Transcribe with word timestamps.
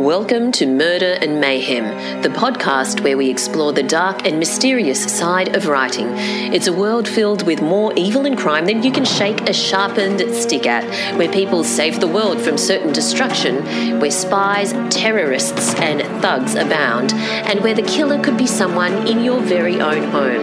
Welcome 0.00 0.50
to 0.52 0.64
Murder 0.64 1.18
and 1.20 1.42
Mayhem, 1.42 2.22
the 2.22 2.30
podcast 2.30 3.04
where 3.04 3.18
we 3.18 3.28
explore 3.28 3.74
the 3.74 3.82
dark 3.82 4.26
and 4.26 4.38
mysterious 4.38 5.04
side 5.14 5.54
of 5.54 5.66
writing. 5.66 6.06
It's 6.54 6.66
a 6.66 6.72
world 6.72 7.06
filled 7.06 7.46
with 7.46 7.60
more 7.60 7.92
evil 7.96 8.24
and 8.24 8.38
crime 8.38 8.64
than 8.64 8.82
you 8.82 8.92
can 8.92 9.04
shake 9.04 9.42
a 9.42 9.52
sharpened 9.52 10.20
stick 10.34 10.66
at, 10.66 10.84
where 11.18 11.30
people 11.30 11.64
save 11.64 12.00
the 12.00 12.08
world 12.08 12.40
from 12.40 12.56
certain 12.56 12.94
destruction, 12.94 14.00
where 14.00 14.10
spies, 14.10 14.72
terrorists, 14.88 15.74
and 15.74 16.00
thugs 16.20 16.54
abound, 16.54 17.12
and 17.14 17.60
where 17.60 17.74
the 17.74 17.82
killer 17.82 18.22
could 18.22 18.36
be 18.36 18.46
someone 18.46 19.06
in 19.06 19.24
your 19.24 19.40
very 19.40 19.80
own 19.80 20.04
home. 20.04 20.42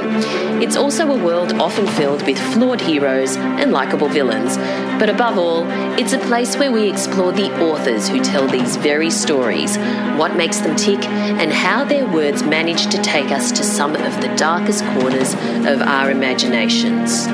It's 0.61 0.75
also 0.75 1.11
a 1.11 1.23
world 1.23 1.53
often 1.53 1.85
filled 1.85 2.25
with 2.25 2.39
flawed 2.53 2.81
heroes 2.81 3.37
and 3.37 3.71
likable 3.71 4.09
villains. 4.09 4.57
But 4.99 5.09
above 5.09 5.37
all, 5.37 5.65
it's 5.99 6.13
a 6.13 6.19
place 6.19 6.57
where 6.57 6.71
we 6.71 6.89
explore 6.89 7.31
the 7.31 7.51
authors 7.61 8.09
who 8.09 8.23
tell 8.23 8.47
these 8.47 8.75
very 8.77 9.11
stories, 9.11 9.77
what 10.17 10.35
makes 10.35 10.57
them 10.57 10.75
tick, 10.75 11.05
and 11.05 11.53
how 11.53 11.83
their 11.83 12.07
words 12.07 12.41
manage 12.41 12.87
to 12.87 13.01
take 13.03 13.31
us 13.31 13.51
to 13.51 13.63
some 13.63 13.95
of 13.95 14.21
the 14.21 14.33
darkest 14.35 14.83
corners 14.85 15.33
of 15.67 15.81
our 15.81 16.09
imaginations. 16.09 17.27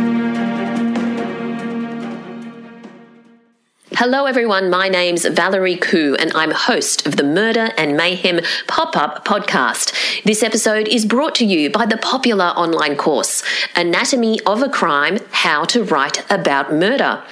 Hello, 4.05 4.25
everyone. 4.25 4.69
My 4.69 4.89
name's 4.89 5.23
Valerie 5.23 5.77
Khoo, 5.77 6.17
and 6.19 6.29
I'm 6.35 6.51
host 6.51 7.07
of 7.07 7.15
the 7.15 7.23
Murder 7.23 7.69
and 7.77 7.95
Mayhem 7.95 8.41
pop 8.67 8.97
up 8.97 9.23
podcast. 9.23 9.93
This 10.25 10.43
episode 10.43 10.89
is 10.89 11.05
brought 11.05 11.35
to 11.35 11.45
you 11.45 11.69
by 11.69 11.85
the 11.85 11.95
popular 11.95 12.47
online 12.47 12.97
course, 12.97 13.43
Anatomy 13.77 14.41
of 14.41 14.61
a 14.61 14.67
Crime 14.67 15.19
How 15.31 15.63
to 15.63 15.85
Write 15.85 16.29
About 16.29 16.73
Murder. 16.73 17.23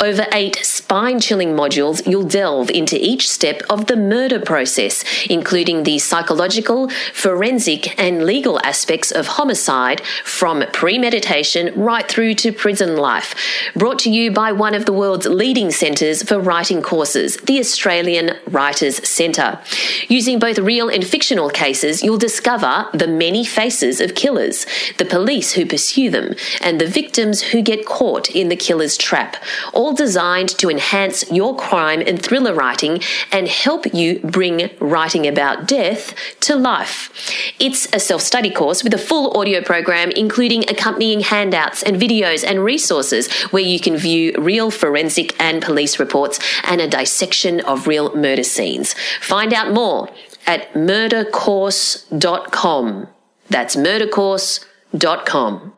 Over 0.00 0.26
eight 0.32 0.56
spine 0.66 1.20
chilling 1.20 1.50
modules, 1.50 2.04
you'll 2.04 2.26
delve 2.26 2.70
into 2.70 2.98
each 3.00 3.30
step 3.30 3.62
of 3.70 3.86
the 3.86 3.94
murder 3.94 4.40
process, 4.40 5.04
including 5.30 5.84
the 5.84 6.00
psychological, 6.00 6.90
forensic, 7.14 7.96
and 8.00 8.26
legal 8.26 8.58
aspects 8.64 9.12
of 9.12 9.28
homicide 9.28 10.04
from 10.24 10.64
premeditation 10.72 11.72
right 11.80 12.08
through 12.08 12.34
to 12.34 12.50
prison 12.50 12.96
life. 12.96 13.36
Brought 13.76 14.00
to 14.00 14.10
you 14.10 14.32
by 14.32 14.50
one 14.50 14.74
of 14.74 14.86
the 14.86 14.92
world's 14.92 15.26
leading 15.26 15.70
centres 15.70 16.15
for 16.22 16.38
writing 16.38 16.82
courses, 16.82 17.36
the 17.38 17.58
Australian 17.58 18.36
Writers 18.46 19.06
Centre. 19.08 19.60
Using 20.08 20.38
both 20.38 20.58
real 20.58 20.88
and 20.88 21.06
fictional 21.06 21.50
cases, 21.50 22.02
you'll 22.02 22.18
discover 22.18 22.88
the 22.92 23.06
many 23.06 23.44
faces 23.44 24.00
of 24.00 24.14
killers, 24.14 24.66
the 24.98 25.04
police 25.04 25.52
who 25.52 25.66
pursue 25.66 26.10
them, 26.10 26.34
and 26.60 26.80
the 26.80 26.86
victims 26.86 27.42
who 27.42 27.62
get 27.62 27.86
caught 27.86 28.30
in 28.30 28.48
the 28.48 28.56
killer's 28.56 28.96
trap, 28.96 29.36
all 29.72 29.92
designed 29.92 30.50
to 30.58 30.70
enhance 30.70 31.30
your 31.30 31.56
crime 31.56 32.02
and 32.06 32.22
thriller 32.22 32.54
writing 32.54 33.00
and 33.32 33.48
help 33.48 33.92
you 33.94 34.20
bring 34.20 34.70
writing 34.80 35.26
about 35.26 35.66
death 35.66 36.14
to 36.40 36.56
life. 36.56 37.10
It's 37.58 37.86
a 37.92 38.00
self 38.00 38.22
study 38.22 38.50
course 38.50 38.82
with 38.82 38.94
a 38.94 38.98
full 38.98 39.36
audio 39.36 39.62
program, 39.62 40.10
including 40.10 40.68
accompanying 40.68 41.20
handouts 41.20 41.82
and 41.82 41.96
videos 41.96 42.44
and 42.46 42.62
resources 42.62 43.30
where 43.50 43.62
you 43.62 43.80
can 43.80 43.96
view 43.96 44.32
real 44.38 44.70
forensic 44.70 45.34
and 45.40 45.62
police 45.62 45.95
reports 45.98 46.38
and 46.64 46.80
a 46.80 46.88
dissection 46.88 47.60
of 47.60 47.86
real 47.86 48.16
murder 48.16 48.44
scenes. 48.44 48.94
Find 49.20 49.52
out 49.52 49.72
more 49.72 50.08
at 50.46 50.72
murdercourse.com. 50.74 53.08
That's 53.48 53.76
murdercourse.com. 53.76 55.75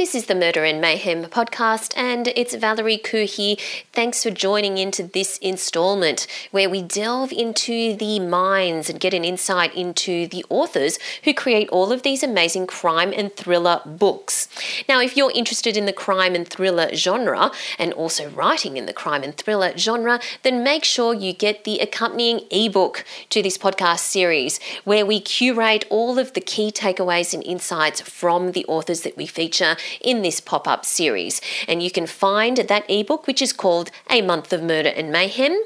This 0.00 0.14
is 0.14 0.24
the 0.24 0.34
Murder 0.34 0.64
and 0.64 0.80
Mayhem 0.80 1.24
podcast, 1.24 1.92
and 1.94 2.28
it's 2.28 2.54
Valerie 2.54 2.96
Khoo 2.96 3.26
here. 3.26 3.56
Thanks 3.92 4.22
for 4.22 4.30
joining 4.30 4.78
into 4.78 5.02
this 5.02 5.36
installment 5.42 6.26
where 6.52 6.70
we 6.70 6.80
delve 6.80 7.32
into 7.32 7.94
the 7.96 8.18
minds 8.18 8.88
and 8.88 8.98
get 8.98 9.12
an 9.12 9.26
insight 9.26 9.74
into 9.74 10.26
the 10.26 10.42
authors 10.48 10.98
who 11.24 11.34
create 11.34 11.68
all 11.68 11.92
of 11.92 12.00
these 12.00 12.22
amazing 12.22 12.66
crime 12.66 13.12
and 13.14 13.36
thriller 13.36 13.82
books. 13.84 14.48
Now, 14.88 15.02
if 15.02 15.18
you're 15.18 15.32
interested 15.32 15.76
in 15.76 15.84
the 15.84 15.92
crime 15.92 16.34
and 16.34 16.48
thriller 16.48 16.94
genre 16.94 17.50
and 17.78 17.92
also 17.92 18.30
writing 18.30 18.78
in 18.78 18.86
the 18.86 18.94
crime 18.94 19.22
and 19.22 19.36
thriller 19.36 19.76
genre, 19.76 20.18
then 20.44 20.64
make 20.64 20.84
sure 20.84 21.12
you 21.12 21.34
get 21.34 21.64
the 21.64 21.78
accompanying 21.78 22.46
ebook 22.50 23.04
to 23.28 23.42
this 23.42 23.58
podcast 23.58 23.98
series 23.98 24.60
where 24.84 25.04
we 25.04 25.20
curate 25.20 25.84
all 25.90 26.18
of 26.18 26.32
the 26.32 26.40
key 26.40 26.72
takeaways 26.72 27.34
and 27.34 27.44
insights 27.44 28.00
from 28.00 28.52
the 28.52 28.64
authors 28.64 29.02
that 29.02 29.18
we 29.18 29.26
feature 29.26 29.76
in 30.00 30.22
this 30.22 30.40
pop 30.40 30.66
up 30.66 30.84
series. 30.84 31.40
And 31.68 31.82
you 31.82 31.90
can 31.90 32.06
find 32.06 32.56
that 32.58 32.84
ebook, 32.88 33.26
which 33.26 33.42
is 33.42 33.52
called 33.52 33.90
A 34.08 34.22
Month 34.22 34.52
of 34.52 34.62
Murder 34.62 34.90
and 34.90 35.10
Mayhem, 35.10 35.56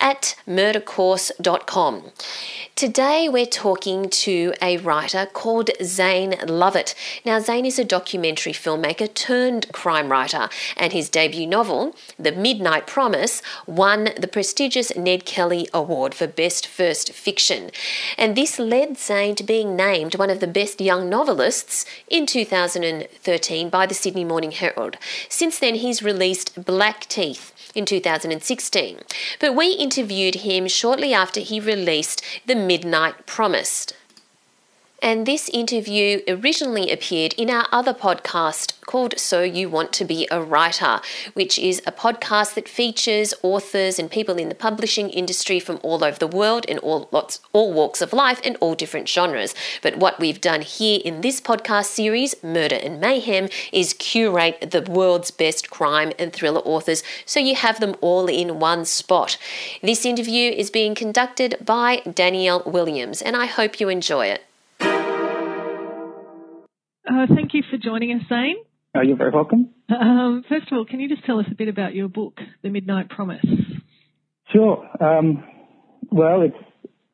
at 0.00 0.36
murdercourse.com. 0.46 2.12
Today 2.74 3.28
we're 3.28 3.46
talking 3.46 4.08
to 4.08 4.54
a 4.62 4.78
writer 4.78 5.26
called 5.26 5.70
Zane 5.82 6.32
Lovitt. 6.32 6.94
Now, 7.24 7.38
Zane 7.38 7.66
is 7.66 7.78
a 7.78 7.84
documentary 7.84 8.52
filmmaker 8.52 9.12
turned 9.12 9.70
crime 9.72 10.10
writer, 10.10 10.48
and 10.76 10.92
his 10.92 11.10
debut 11.10 11.46
novel, 11.46 11.94
The 12.18 12.32
Midnight 12.32 12.86
Promise, 12.86 13.42
won 13.66 14.08
the 14.18 14.26
prestigious 14.26 14.96
Ned 14.96 15.26
Kelly 15.26 15.68
Award 15.74 16.14
for 16.14 16.26
Best 16.26 16.66
First 16.66 17.12
Fiction. 17.12 17.70
And 18.16 18.36
this 18.36 18.58
led 18.58 18.96
Zane 18.96 19.34
to 19.36 19.44
being 19.44 19.76
named 19.76 20.16
one 20.16 20.30
of 20.30 20.40
the 20.40 20.46
best 20.46 20.80
young 20.80 21.08
novelists 21.08 21.84
in 22.08 22.26
2013 22.26 23.68
by 23.72 23.86
the 23.86 23.94
Sydney 23.94 24.24
Morning 24.24 24.52
Herald. 24.52 24.98
Since 25.28 25.58
then, 25.58 25.74
he's 25.74 26.00
released 26.00 26.64
Black 26.64 27.08
Teeth 27.08 27.52
in 27.74 27.84
2016. 27.84 29.00
But 29.40 29.56
we 29.56 29.72
interviewed 29.72 30.36
him 30.36 30.68
shortly 30.68 31.12
after 31.12 31.40
he 31.40 31.58
released 31.58 32.22
The 32.46 32.54
Midnight 32.54 33.26
Promised. 33.26 33.96
And 35.02 35.26
this 35.26 35.48
interview 35.48 36.20
originally 36.28 36.92
appeared 36.92 37.32
in 37.32 37.50
our 37.50 37.66
other 37.72 37.92
podcast 37.92 38.80
called 38.86 39.18
So 39.18 39.42
You 39.42 39.68
Want 39.68 39.92
to 39.94 40.04
Be 40.04 40.28
a 40.30 40.40
Writer, 40.40 41.00
which 41.34 41.58
is 41.58 41.82
a 41.84 41.90
podcast 41.90 42.54
that 42.54 42.68
features 42.68 43.34
authors 43.42 43.98
and 43.98 44.08
people 44.08 44.36
in 44.36 44.48
the 44.48 44.54
publishing 44.54 45.10
industry 45.10 45.58
from 45.58 45.80
all 45.82 46.04
over 46.04 46.16
the 46.16 46.28
world 46.28 46.64
in 46.66 46.78
all 46.78 47.08
lots 47.10 47.40
all 47.52 47.72
walks 47.72 48.00
of 48.00 48.12
life 48.12 48.40
and 48.44 48.56
all 48.60 48.76
different 48.76 49.08
genres. 49.08 49.56
But 49.82 49.96
what 49.96 50.20
we've 50.20 50.40
done 50.40 50.60
here 50.62 51.00
in 51.04 51.20
this 51.20 51.40
podcast 51.40 51.86
series, 51.86 52.40
Murder 52.40 52.76
and 52.76 53.00
Mayhem, 53.00 53.48
is 53.72 53.94
curate 53.94 54.70
the 54.70 54.82
world's 54.82 55.32
best 55.32 55.68
crime 55.68 56.12
and 56.16 56.32
thriller 56.32 56.60
authors 56.60 57.02
so 57.26 57.40
you 57.40 57.56
have 57.56 57.80
them 57.80 57.96
all 58.00 58.28
in 58.28 58.60
one 58.60 58.84
spot. 58.84 59.36
This 59.82 60.06
interview 60.06 60.52
is 60.52 60.70
being 60.70 60.94
conducted 60.94 61.56
by 61.60 62.02
Danielle 62.14 62.62
Williams 62.64 63.20
and 63.20 63.36
I 63.36 63.46
hope 63.46 63.80
you 63.80 63.88
enjoy 63.88 64.26
it. 64.26 64.44
Uh, 67.08 67.26
thank 67.34 67.54
you 67.54 67.62
for 67.70 67.76
joining 67.78 68.12
us, 68.12 68.22
Zane. 68.28 68.56
Oh, 68.94 69.00
you're 69.00 69.16
very 69.16 69.30
welcome. 69.30 69.70
Um, 69.88 70.44
first 70.48 70.70
of 70.70 70.78
all, 70.78 70.84
can 70.84 71.00
you 71.00 71.08
just 71.08 71.24
tell 71.24 71.40
us 71.40 71.46
a 71.50 71.54
bit 71.54 71.68
about 71.68 71.94
your 71.94 72.08
book, 72.08 72.38
The 72.62 72.70
Midnight 72.70 73.08
Promise? 73.08 73.44
Sure. 74.52 74.86
Um, 75.02 75.44
well, 76.10 76.42
it's 76.42 76.56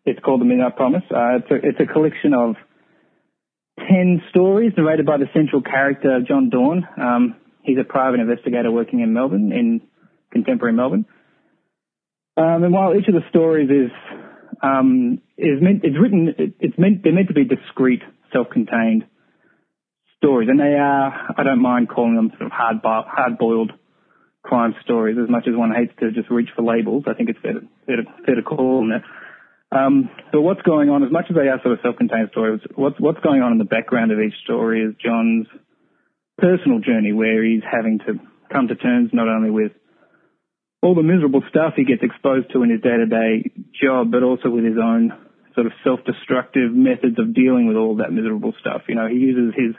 it's 0.04 0.18
called 0.20 0.40
The 0.40 0.44
Midnight 0.44 0.76
Promise. 0.76 1.04
Uh, 1.10 1.36
it's, 1.36 1.50
a, 1.50 1.54
it's 1.54 1.80
a 1.80 1.92
collection 1.92 2.34
of 2.34 2.56
ten 3.78 4.20
stories 4.30 4.72
narrated 4.76 5.06
by 5.06 5.18
the 5.18 5.26
central 5.32 5.62
character, 5.62 6.20
John 6.26 6.50
Dorn. 6.50 6.86
Um, 7.00 7.36
he's 7.62 7.78
a 7.78 7.84
private 7.84 8.20
investigator 8.20 8.70
working 8.70 9.00
in 9.00 9.12
Melbourne, 9.12 9.52
in 9.52 9.80
contemporary 10.32 10.74
Melbourne. 10.74 11.06
Um, 12.36 12.64
and 12.64 12.72
while 12.72 12.94
each 12.94 13.08
of 13.08 13.14
the 13.14 13.28
stories 13.30 13.70
is 13.70 13.90
um, 14.62 15.20
is 15.36 15.62
meant, 15.62 15.84
it's 15.84 15.96
written, 16.00 16.34
it's 16.36 16.78
meant, 16.78 17.04
they're 17.04 17.12
meant 17.12 17.28
to 17.28 17.34
be 17.34 17.44
discrete, 17.44 18.02
self-contained 18.32 19.04
stories, 20.18 20.48
and 20.48 20.60
they 20.60 20.74
are. 20.74 21.34
I 21.36 21.42
don't 21.42 21.62
mind 21.62 21.88
calling 21.88 22.14
them 22.14 22.30
sort 22.30 22.42
of 22.42 22.52
hard 22.52 22.76
hard 22.82 23.38
boiled 23.38 23.72
crime 24.42 24.74
stories 24.84 25.16
as 25.22 25.28
much 25.28 25.44
as 25.48 25.54
one 25.56 25.74
hates 25.74 25.92
to 26.00 26.10
just 26.12 26.30
reach 26.30 26.48
for 26.54 26.62
labels. 26.62 27.04
I 27.06 27.14
think 27.14 27.28
it's 27.28 27.38
fair 27.40 27.54
to, 27.54 27.60
fair 27.86 27.96
to, 27.96 28.02
fair 28.24 28.34
to 28.36 28.42
call 28.42 28.80
them 28.80 28.90
that. 28.90 29.04
Um, 29.70 30.08
but 30.32 30.40
what's 30.40 30.62
going 30.62 30.88
on, 30.88 31.04
as 31.04 31.12
much 31.12 31.26
as 31.28 31.36
they 31.36 31.48
are 31.48 31.60
sort 31.62 31.74
of 31.74 31.80
self-contained 31.82 32.30
stories, 32.32 32.60
what's 32.74 32.96
what's 32.98 33.20
going 33.20 33.42
on 33.42 33.52
in 33.52 33.58
the 33.58 33.68
background 33.68 34.12
of 34.12 34.18
each 34.18 34.34
story 34.44 34.82
is 34.82 34.94
John's 34.96 35.46
personal 36.38 36.80
journey, 36.80 37.12
where 37.12 37.44
he's 37.44 37.62
having 37.64 37.98
to 38.06 38.18
come 38.50 38.68
to 38.68 38.76
terms 38.76 39.10
not 39.12 39.28
only 39.28 39.50
with 39.50 39.72
all 40.80 40.94
the 40.94 41.02
miserable 41.02 41.42
stuff 41.50 41.74
he 41.76 41.84
gets 41.84 42.02
exposed 42.02 42.50
to 42.52 42.62
in 42.62 42.70
his 42.70 42.80
day-to-day 42.80 43.50
job, 43.82 44.10
but 44.10 44.22
also 44.22 44.48
with 44.48 44.64
his 44.64 44.78
own 44.82 45.12
sort 45.54 45.66
of 45.66 45.72
self-destructive 45.82 46.72
methods 46.72 47.18
of 47.18 47.34
dealing 47.34 47.66
with 47.66 47.76
all 47.76 47.96
that 47.96 48.12
miserable 48.12 48.54
stuff. 48.60 48.82
You 48.88 48.94
know, 48.94 49.08
he 49.08 49.16
uses 49.16 49.52
his 49.58 49.74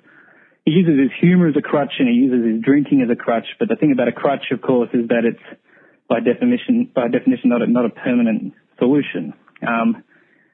he 0.65 0.71
uses 0.71 0.99
his 0.99 1.11
humor 1.19 1.47
as 1.47 1.55
a 1.57 1.61
crutch 1.61 1.93
and 1.99 2.07
he 2.07 2.15
uses 2.15 2.45
his 2.45 2.63
drinking 2.63 3.01
as 3.01 3.09
a 3.09 3.15
crutch. 3.15 3.45
But 3.57 3.69
the 3.69 3.75
thing 3.75 3.91
about 3.91 4.07
a 4.07 4.11
crutch, 4.11 4.51
of 4.51 4.61
course, 4.61 4.89
is 4.93 5.07
that 5.09 5.25
it's 5.25 5.61
by 6.07 6.19
definition, 6.19 6.91
by 6.93 7.07
definition, 7.07 7.49
not 7.49 7.61
a, 7.61 7.67
not 7.67 7.85
a 7.85 7.89
permanent 7.89 8.53
solution. 8.77 9.33
Um, 9.65 10.03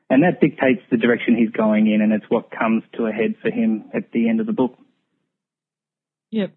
and 0.09 0.23
that 0.23 0.39
dictates 0.39 0.81
the 0.91 0.97
direction 0.97 1.35
he's 1.35 1.49
going 1.49 1.87
in, 1.87 2.01
and 2.01 2.13
it's 2.13 2.25
what 2.29 2.51
comes 2.51 2.83
to 2.95 3.05
a 3.05 3.11
head 3.11 3.35
for 3.41 3.49
him 3.49 3.85
at 3.93 4.11
the 4.11 4.29
end 4.29 4.39
of 4.39 4.45
the 4.45 4.53
book. 4.53 4.77
Yep. 6.31 6.51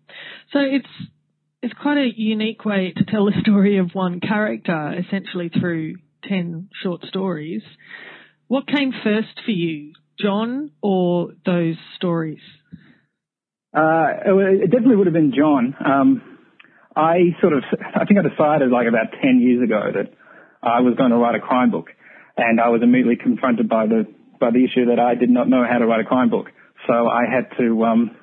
So 0.52 0.58
it's 0.60 0.88
it's 1.62 1.74
quite 1.74 1.98
a 1.98 2.08
unique 2.14 2.64
way 2.64 2.92
to 2.96 3.04
tell 3.04 3.26
the 3.26 3.40
story 3.40 3.78
of 3.78 3.92
one 3.92 4.20
character, 4.20 4.94
essentially 4.98 5.48
through 5.48 5.96
10 6.24 6.68
short 6.82 7.04
stories. 7.04 7.62
What 8.46 8.66
came 8.68 8.92
first 8.92 9.40
for 9.44 9.50
you, 9.50 9.92
John 10.20 10.70
or 10.82 11.32
those 11.44 11.76
stories? 11.96 12.40
Uh, 13.78 14.10
it 14.64 14.70
definitely 14.72 14.96
would 14.96 15.06
have 15.06 15.14
been 15.14 15.32
John. 15.32 15.76
Um, 15.78 16.38
I 16.96 17.36
sort 17.40 17.52
of, 17.52 17.62
I 17.94 18.04
think 18.06 18.18
I 18.18 18.28
decided 18.28 18.70
like 18.70 18.88
about 18.88 19.14
10 19.22 19.38
years 19.38 19.62
ago 19.62 19.78
that 19.94 20.10
I 20.60 20.80
was 20.80 20.96
going 20.96 21.10
to 21.10 21.16
write 21.16 21.36
a 21.36 21.40
crime 21.40 21.70
book 21.70 21.86
and 22.36 22.60
I 22.60 22.70
was 22.70 22.82
immediately 22.82 23.14
confronted 23.14 23.68
by 23.68 23.86
the, 23.86 24.06
by 24.40 24.50
the 24.50 24.64
issue 24.64 24.86
that 24.86 24.98
I 24.98 25.14
did 25.14 25.30
not 25.30 25.48
know 25.48 25.62
how 25.62 25.78
to 25.78 25.86
write 25.86 26.00
a 26.00 26.04
crime 26.04 26.28
book. 26.28 26.46
So 26.88 27.06
I 27.06 27.22
had 27.30 27.56
to, 27.58 27.84
um, 27.84 28.16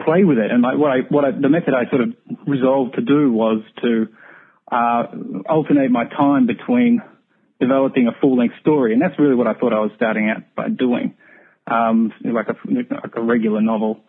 play 0.00 0.24
with 0.24 0.38
it. 0.38 0.50
And 0.50 0.62
like 0.62 0.78
what 0.78 0.90
I, 0.90 0.98
what 1.10 1.24
I, 1.26 1.32
the 1.32 1.50
method 1.50 1.74
I 1.74 1.90
sort 1.90 2.08
of 2.08 2.14
resolved 2.46 2.94
to 2.94 3.02
do 3.02 3.30
was 3.30 3.62
to, 3.82 4.06
uh, 4.72 5.04
alternate 5.50 5.90
my 5.90 6.04
time 6.04 6.46
between 6.46 7.02
developing 7.60 8.08
a 8.08 8.12
full 8.22 8.38
length 8.38 8.54
story. 8.62 8.94
And 8.94 9.02
that's 9.02 9.18
really 9.18 9.34
what 9.34 9.48
I 9.48 9.52
thought 9.52 9.74
I 9.74 9.80
was 9.80 9.90
starting 9.96 10.30
out 10.30 10.44
by 10.56 10.70
doing. 10.70 11.14
Um, 11.66 12.10
like 12.24 12.48
a, 12.48 12.56
like 12.72 13.16
a 13.16 13.22
regular 13.22 13.60
novel. 13.60 14.04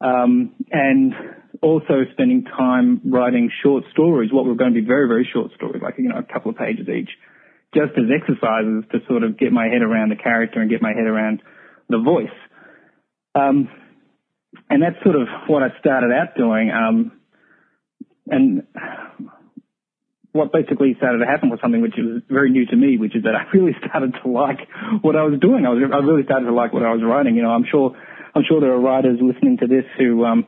Um, 0.00 0.54
and 0.70 1.14
also 1.62 2.04
spending 2.12 2.44
time 2.44 3.00
writing 3.06 3.50
short 3.62 3.84
stories, 3.92 4.30
what 4.32 4.44
were 4.44 4.54
going 4.54 4.74
to 4.74 4.80
be 4.80 4.86
very, 4.86 5.08
very 5.08 5.28
short 5.32 5.52
stories, 5.54 5.82
like, 5.82 5.94
you 5.98 6.08
know, 6.08 6.18
a 6.18 6.32
couple 6.32 6.50
of 6.50 6.56
pages 6.56 6.86
each, 6.88 7.10
just 7.74 7.92
as 7.96 8.04
exercises 8.12 8.84
to 8.92 8.98
sort 9.08 9.22
of 9.22 9.38
get 9.38 9.52
my 9.52 9.66
head 9.66 9.82
around 9.82 10.10
the 10.10 10.16
character 10.16 10.60
and 10.60 10.70
get 10.70 10.82
my 10.82 10.92
head 10.92 11.06
around 11.06 11.42
the 11.88 11.98
voice. 11.98 12.34
Um, 13.34 13.68
and 14.68 14.82
that's 14.82 15.02
sort 15.02 15.16
of 15.16 15.28
what 15.48 15.62
I 15.62 15.68
started 15.80 16.12
out 16.12 16.36
doing. 16.36 16.70
Um, 16.70 17.12
and 18.26 18.66
what 20.32 20.52
basically 20.52 20.94
started 20.98 21.18
to 21.18 21.26
happen 21.26 21.48
was 21.48 21.58
something 21.62 21.80
which 21.80 21.96
was 21.96 22.22
very 22.28 22.50
new 22.50 22.66
to 22.66 22.76
me, 22.76 22.98
which 22.98 23.16
is 23.16 23.24
that 23.24 23.34
I 23.34 23.48
really 23.56 23.72
started 23.86 24.14
to 24.22 24.30
like 24.30 24.60
what 25.02 25.16
I 25.16 25.24
was 25.24 25.40
doing. 25.40 25.64
I 25.64 25.70
was, 25.70 25.82
I 25.82 25.98
really 26.04 26.24
started 26.24 26.46
to 26.46 26.54
like 26.54 26.72
what 26.72 26.84
I 26.84 26.92
was 26.92 27.02
writing. 27.02 27.36
You 27.36 27.42
know, 27.42 27.50
I'm 27.50 27.64
sure, 27.68 27.96
I'm 28.36 28.44
sure 28.46 28.60
there 28.60 28.72
are 28.72 28.80
writers 28.80 29.18
listening 29.22 29.56
to 29.58 29.66
this 29.66 29.84
who, 29.96 30.22
um, 30.26 30.46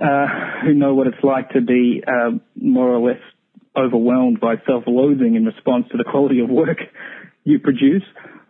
uh, 0.00 0.26
who 0.64 0.74
know 0.74 0.94
what 0.94 1.08
it's 1.08 1.24
like 1.24 1.50
to 1.50 1.60
be, 1.60 2.04
uh, 2.06 2.38
more 2.54 2.88
or 2.88 3.00
less 3.00 3.20
overwhelmed 3.76 4.38
by 4.38 4.54
self-loathing 4.64 5.34
in 5.34 5.44
response 5.44 5.86
to 5.90 5.98
the 5.98 6.04
quality 6.04 6.38
of 6.38 6.48
work 6.48 6.78
you 7.42 7.58
produce. 7.58 8.04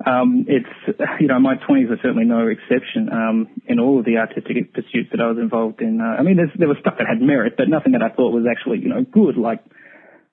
Um, 0.04 0.44
it's, 0.46 1.00
you 1.20 1.26
know, 1.26 1.40
my 1.40 1.54
20s 1.54 1.90
are 1.90 1.96
certainly 2.02 2.26
no 2.26 2.48
exception 2.48 3.08
um, 3.10 3.48
in 3.66 3.80
all 3.80 3.98
of 3.98 4.04
the 4.04 4.19
artistic 4.19 4.75
pursuits 4.75 5.08
that 5.12 5.22
I 5.22 5.28
was 5.28 5.38
involved 5.38 5.80
in. 5.80 5.98
Uh, 5.98 6.20
I 6.20 6.22
mean, 6.22 6.36
there 6.36 6.69
was 6.69 6.76
stuff 6.80 6.94
that 6.98 7.08
had 7.08 7.22
merit, 7.22 7.54
but 7.56 7.70
nothing 7.70 7.92
that 7.92 8.02
I 8.02 8.10
thought 8.10 8.34
was 8.34 8.44
actually, 8.44 8.80
you 8.80 8.90
know, 8.90 9.04
good, 9.10 9.38
like 9.38 9.64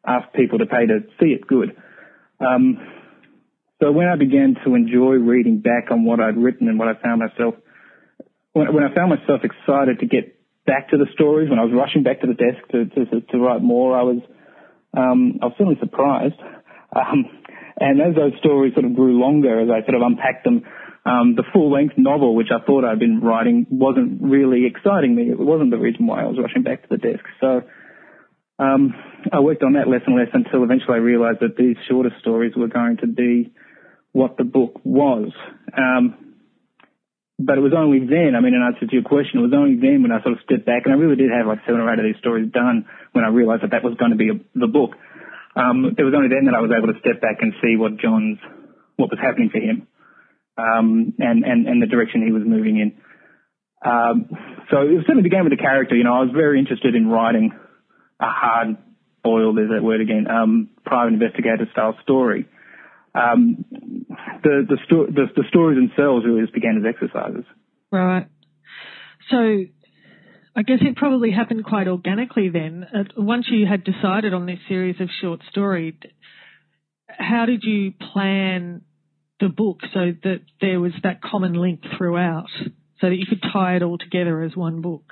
ask 0.06 0.32
people 0.34 0.60
to 0.60 0.66
pay 0.66 0.86
to 0.86 1.00
see 1.18 1.32
it 1.32 1.48
good. 1.48 1.78
Um, 2.42 2.78
so 3.82 3.92
when 3.94 4.08
I 4.08 4.18
began 4.18 4.56
to 4.66 4.76
enjoy 4.76 5.16
reading 5.16 5.62
back 5.62 5.92
on 5.92 6.04
what 6.04 6.20
I'd 6.20 6.38
written 6.38 6.68
and 6.68 6.78
what 6.78 6.90
I 6.90 6.94
found 7.02 7.22
myself, 7.22 7.56
when, 8.56 8.74
when 8.74 8.84
I 8.84 8.96
found 8.96 9.10
myself 9.12 9.42
excited 9.44 10.00
to 10.00 10.08
get 10.08 10.40
back 10.66 10.90
to 10.90 10.98
the 10.98 11.08
stories, 11.14 11.50
when 11.50 11.60
I 11.60 11.66
was 11.66 11.74
rushing 11.76 12.04
back 12.04 12.22
to 12.22 12.28
the 12.28 12.34
desk 12.34 12.64
to, 12.72 12.86
to, 12.86 13.22
to 13.22 13.38
write 13.38 13.62
more, 13.62 13.98
I 13.98 14.04
was, 14.04 14.22
um, 14.96 15.40
I 15.42 15.48
was 15.48 15.56
certainly 15.58 15.80
surprised. 15.80 16.40
Um, 16.96 17.26
and 17.78 18.00
as 18.00 18.16
those 18.16 18.32
stories 18.40 18.74
sort 18.74 18.86
of 18.86 18.96
grew 18.96 19.20
longer, 19.20 19.60
as 19.60 19.68
I 19.68 19.84
sort 19.84 19.96
of 19.96 20.02
unpacked 20.02 20.46
them, 20.46 20.64
um, 21.06 21.36
the 21.36 21.44
full-length 21.52 21.96
novel, 21.98 22.34
which 22.34 22.48
I 22.56 22.64
thought 22.64 22.86
I'd 22.86 23.00
been 23.00 23.20
writing, 23.20 23.68
wasn't 23.70 24.22
really 24.22 24.66
exciting 24.66 25.14
me. 25.14 25.24
It 25.24 25.38
wasn't 25.38 25.72
the 25.72 25.78
reason 25.78 26.08
why 26.08 26.22
I 26.22 26.26
was 26.26 26.38
rushing 26.42 26.64
back 26.64 26.84
to 26.84 26.88
the 26.90 26.98
desk. 26.98 27.26
So 27.42 27.64
um, 28.60 28.94
I 29.34 29.42
worked 29.42 29.62
on 29.62 29.74
that 29.74 29.90
less 29.90 30.04
and 30.08 30.16
less 30.16 30.30
until 30.32 30.64
eventually 30.64 30.94
I 30.94 31.04
realised 31.04 31.40
that 31.42 31.58
these 31.58 31.76
shorter 31.90 32.12
stories 32.22 32.54
were 32.56 32.70
going 32.70 32.96
to 33.02 33.08
be 33.08 33.52
what 34.14 34.38
the 34.38 34.46
book 34.46 34.80
was. 34.86 35.34
Um, 35.78 36.25
but 37.38 37.58
it 37.58 37.62
was 37.62 37.74
only 37.76 38.00
then, 38.00 38.34
I 38.36 38.40
mean, 38.40 38.54
in 38.54 38.64
answer 38.64 38.88
to 38.88 38.96
your 38.96 39.04
question, 39.04 39.40
it 39.40 39.48
was 39.48 39.56
only 39.56 39.76
then 39.76 40.02
when 40.02 40.12
I 40.12 40.24
sort 40.24 40.38
of 40.38 40.44
stepped 40.44 40.66
back, 40.66 40.84
and 40.86 40.94
I 40.94 40.98
really 40.98 41.16
did 41.20 41.32
have 41.32 41.48
like 41.48 41.60
seven 41.66 41.82
or 41.82 41.92
eight 41.92 42.00
of 42.00 42.06
these 42.06 42.20
stories 42.20 42.52
done 42.52 42.86
when 43.12 43.26
I 43.26 43.30
realised 43.30 43.64
that 43.64 43.72
that 43.72 43.84
was 43.84 43.96
going 44.00 44.12
to 44.12 44.18
be 44.18 44.30
a, 44.30 44.38
the 44.56 44.72
book 44.72 44.96
um, 45.56 45.96
it 45.98 46.04
was 46.04 46.14
only 46.16 46.28
then 46.28 46.46
that 46.46 46.56
I 46.56 46.60
was 46.60 46.72
able 46.76 46.92
to 46.92 47.00
step 47.00 47.24
back 47.24 47.40
and 47.40 47.56
see 47.64 47.80
what 47.80 47.98
John's, 47.98 48.40
what 48.98 49.10
was 49.10 49.20
happening 49.24 49.50
for 49.50 49.60
him, 49.60 49.88
um, 50.60 51.16
and, 51.18 51.44
and, 51.48 51.68
and 51.68 51.82
the 51.82 51.88
direction 51.88 52.28
he 52.28 52.36
was 52.36 52.44
moving 52.46 52.76
in. 52.78 53.00
Um, 53.80 54.28
so 54.70 54.84
it 54.84 55.08
certainly 55.08 55.24
began 55.24 55.48
with 55.48 55.56
the 55.56 55.62
character. 55.62 55.96
You 55.96 56.04
know, 56.04 56.14
I 56.14 56.28
was 56.28 56.36
very 56.36 56.60
interested 56.60 56.96
in 56.96 57.08
writing 57.08 57.52
a 58.20 58.28
hard 58.28 58.78
boiled, 59.24 59.58
is 59.60 59.70
that 59.72 59.84
word 59.84 60.02
again, 60.02 60.28
um, 60.28 60.70
private 60.86 61.14
investigator 61.14 61.68
style 61.72 61.96
story. 62.04 62.48
Um, 63.16 63.66
the, 64.44 64.66
the, 64.68 64.78
sto- 64.86 65.08
the, 65.08 65.26
the 65.36 65.44
stories 65.50 65.78
themselves 65.78 66.26
really 66.26 66.42
just 66.42 66.54
began 66.54 66.78
as 66.78 66.84
exercises. 66.88 67.46
Right. 67.92 68.28
So 69.32 69.38
I 70.58 70.64
guess 70.64 70.80
it 70.82 70.96
probably 70.96 71.32
happened 71.32 71.66
quite 71.66 71.88
organically 71.88 72.50
then. 72.50 72.86
Uh, 72.94 73.04
once 73.18 73.48
you 73.50 73.66
had 73.66 73.84
decided 73.84 74.34
on 74.34 74.46
this 74.46 74.60
series 74.68 75.00
of 75.02 75.10
short 75.22 75.42
stories, 75.50 75.96
how 77.08 77.46
did 77.46 77.64
you 77.64 77.94
plan 78.14 78.82
the 79.40 79.50
book 79.50 79.80
so 79.94 80.14
that 80.24 80.42
there 80.62 80.80
was 80.80 80.94
that 81.04 81.22
common 81.22 81.54
link 81.54 81.82
throughout, 81.98 82.48
so 83.02 83.10
that 83.10 83.16
you 83.16 83.26
could 83.28 83.44
tie 83.52 83.76
it 83.76 83.84
all 83.84 83.98
together 83.98 84.44
as 84.44 84.56
one 84.56 84.82
book? 84.82 85.04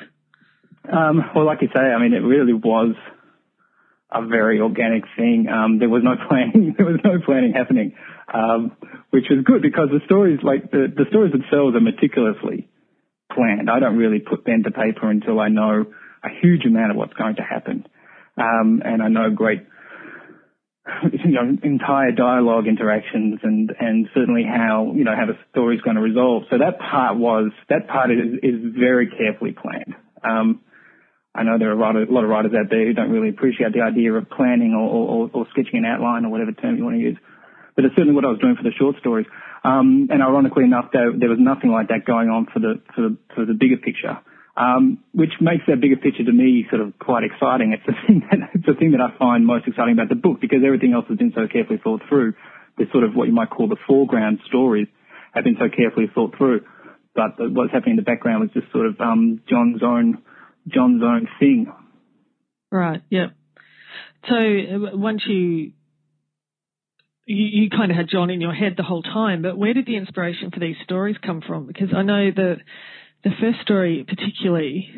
Um, 0.92 1.22
well, 1.36 1.46
like 1.46 1.62
you 1.62 1.70
say, 1.74 1.82
I 1.82 2.02
mean, 2.02 2.14
it 2.14 2.20
really 2.20 2.54
was 2.54 2.96
a 4.14 4.26
very 4.28 4.60
organic 4.60 5.04
thing. 5.18 5.48
Um, 5.50 5.80
there 5.80 5.90
was 5.90 6.04
no 6.04 6.16
planning. 6.28 6.76
there 6.78 6.86
was 6.86 7.00
no 7.04 7.20
planning 7.26 7.54
happening, 7.54 7.96
um, 8.34 8.76
which 9.10 9.26
was 9.30 9.44
good 9.44 9.62
because 9.62 9.90
the 9.90 10.00
stories, 10.06 10.40
like 10.44 10.72
the, 10.72 10.88
the 10.96 11.06
stories 11.10 11.32
themselves, 11.32 11.76
are 11.76 11.82
meticulously 11.82 12.70
planned. 13.34 13.70
I 13.70 13.80
don't 13.80 13.98
really 13.98 14.20
put 14.20 14.46
pen 14.46 14.64
to 14.64 14.72
paper 14.72 15.10
until 15.10 15.40
I 15.40 15.50
know 15.50 15.86
a 16.24 16.30
huge 16.42 16.66
amount 16.66 16.92
of 16.92 16.98
what's 16.98 17.14
going 17.14 17.36
to 17.36 17.44
happen. 17.44 17.86
Um, 18.38 18.82
and 18.84 19.02
I 19.02 19.10
know 19.10 19.30
great, 19.30 19.66
you 21.12 21.32
know, 21.32 21.58
entire 21.64 22.12
dialogue 22.12 22.68
interactions 22.68 23.40
and, 23.44 23.72
and 23.80 24.08
certainly 24.14 24.44
how, 24.44 24.94
you 24.96 25.04
know, 25.04 25.16
how 25.16 25.26
the 25.26 25.38
story's 25.52 25.82
going 25.82 25.96
to 25.96 26.02
resolve. 26.02 26.44
So 26.50 26.58
that 26.58 26.80
part 26.80 27.18
was, 27.18 27.52
that 27.70 27.88
part 27.88 28.12
is, 28.12 28.40
is 28.42 28.74
very 28.78 29.10
carefully 29.10 29.54
planned. 29.54 29.96
Um, 30.24 30.62
I 31.36 31.44
know 31.44 31.58
there 31.58 31.70
are 31.70 31.74
a 31.74 31.80
lot, 31.80 31.96
of, 31.96 32.30
writers 32.30 32.54
out 32.54 32.70
there 32.70 32.86
who 32.86 32.94
don't 32.94 33.10
really 33.10 33.30
appreciate 33.30 33.74
the 33.74 33.82
idea 33.82 34.14
of 34.14 34.30
planning 34.30 34.74
or, 34.78 34.86
or, 34.86 35.30
or 35.34 35.48
sketching 35.50 35.82
an 35.82 35.86
outline 35.86 36.26
or 36.26 36.30
whatever 36.30 36.52
term 36.52 36.78
you 36.78 36.84
want 36.84 36.96
to 36.96 37.02
use. 37.02 37.18
But 37.76 37.86
it's 37.86 37.96
certainly 37.96 38.14
what 38.14 38.24
I 38.24 38.30
was 38.30 38.38
doing 38.38 38.56
for 38.56 38.62
the 38.62 38.72
short 38.78 38.98
stories. 39.00 39.26
Um, 39.64 40.10
and 40.12 40.22
ironically 40.22 40.64
enough, 40.64 40.94
there, 40.94 41.10
there, 41.18 41.30
was 41.30 41.40
nothing 41.42 41.72
like 41.72 41.88
that 41.88 42.06
going 42.06 42.30
on 42.30 42.46
for 42.54 42.60
the 42.60 42.82
for 42.94 43.02
the, 43.02 43.18
for 43.34 43.46
the 43.46 43.54
bigger 43.56 43.78
picture, 43.78 44.20
um, 44.56 45.00
which 45.14 45.32
makes 45.42 45.64
that 45.68 45.82
bigger 45.82 45.96
picture 45.96 46.24
to 46.24 46.32
me 46.32 46.68
sort 46.70 46.82
of 46.82 46.94
quite 47.00 47.24
exciting. 47.24 47.74
It's 47.74 47.88
the 47.88 47.98
thing 48.06 48.22
that 48.30 48.54
it's 48.54 48.66
the 48.68 48.76
thing 48.76 48.92
that 48.92 49.02
I 49.02 49.18
find 49.18 49.48
most 49.48 49.66
exciting 49.66 49.94
about 49.94 50.10
the 50.10 50.20
book 50.20 50.38
because 50.38 50.62
everything 50.62 50.94
else 50.94 51.06
has 51.10 51.18
been 51.18 51.34
so 51.34 51.48
carefully 51.48 51.80
thought 51.82 52.02
through. 52.10 52.36
The 52.78 52.86
sort 52.92 53.06
of 53.06 53.16
what 53.16 53.26
you 53.26 53.34
might 53.34 53.50
call 53.50 53.68
the 53.68 53.80
foreground 53.88 54.40
stories 54.46 54.88
have 55.34 55.46
been 55.46 55.58
so 55.58 55.70
carefully 55.70 56.12
thought 56.14 56.36
through, 56.38 56.62
but 57.16 57.38
the, 57.38 57.50
what's 57.50 57.72
happening 57.72 57.98
in 57.98 58.02
the 58.04 58.06
background 58.06 58.42
was 58.42 58.52
just 58.54 58.72
sort 58.72 58.86
of 58.86 59.00
um, 59.00 59.42
John's 59.50 59.82
own 59.82 60.22
John's 60.68 61.02
own 61.04 61.28
thing. 61.40 61.68
Right. 62.72 63.02
Yep. 63.10 63.34
So 64.30 64.36
uh, 64.36 64.98
once 64.98 65.24
you 65.28 65.74
you, 67.26 67.64
you 67.64 67.70
kind 67.70 67.92
of 67.92 67.98
had 67.98 68.10
John 68.10 68.30
in 68.30 68.42
your 68.42 68.54
head 68.54 68.74
the 68.78 68.84
whole 68.84 69.04
time, 69.04 69.42
but 69.42 69.58
where 69.58 69.74
did 69.74 69.86
the 69.86 69.96
inspiration 69.96 70.52
for 70.52 70.60
these 70.60 70.76
stories 70.84 71.16
come 71.24 71.42
from? 71.46 71.68
Because 71.68 71.90
I 71.96 72.02
know 72.02 72.32
the 72.32 72.58
the 73.24 73.32
first 73.40 73.62
story 73.62 74.06
particularly, 74.08 74.90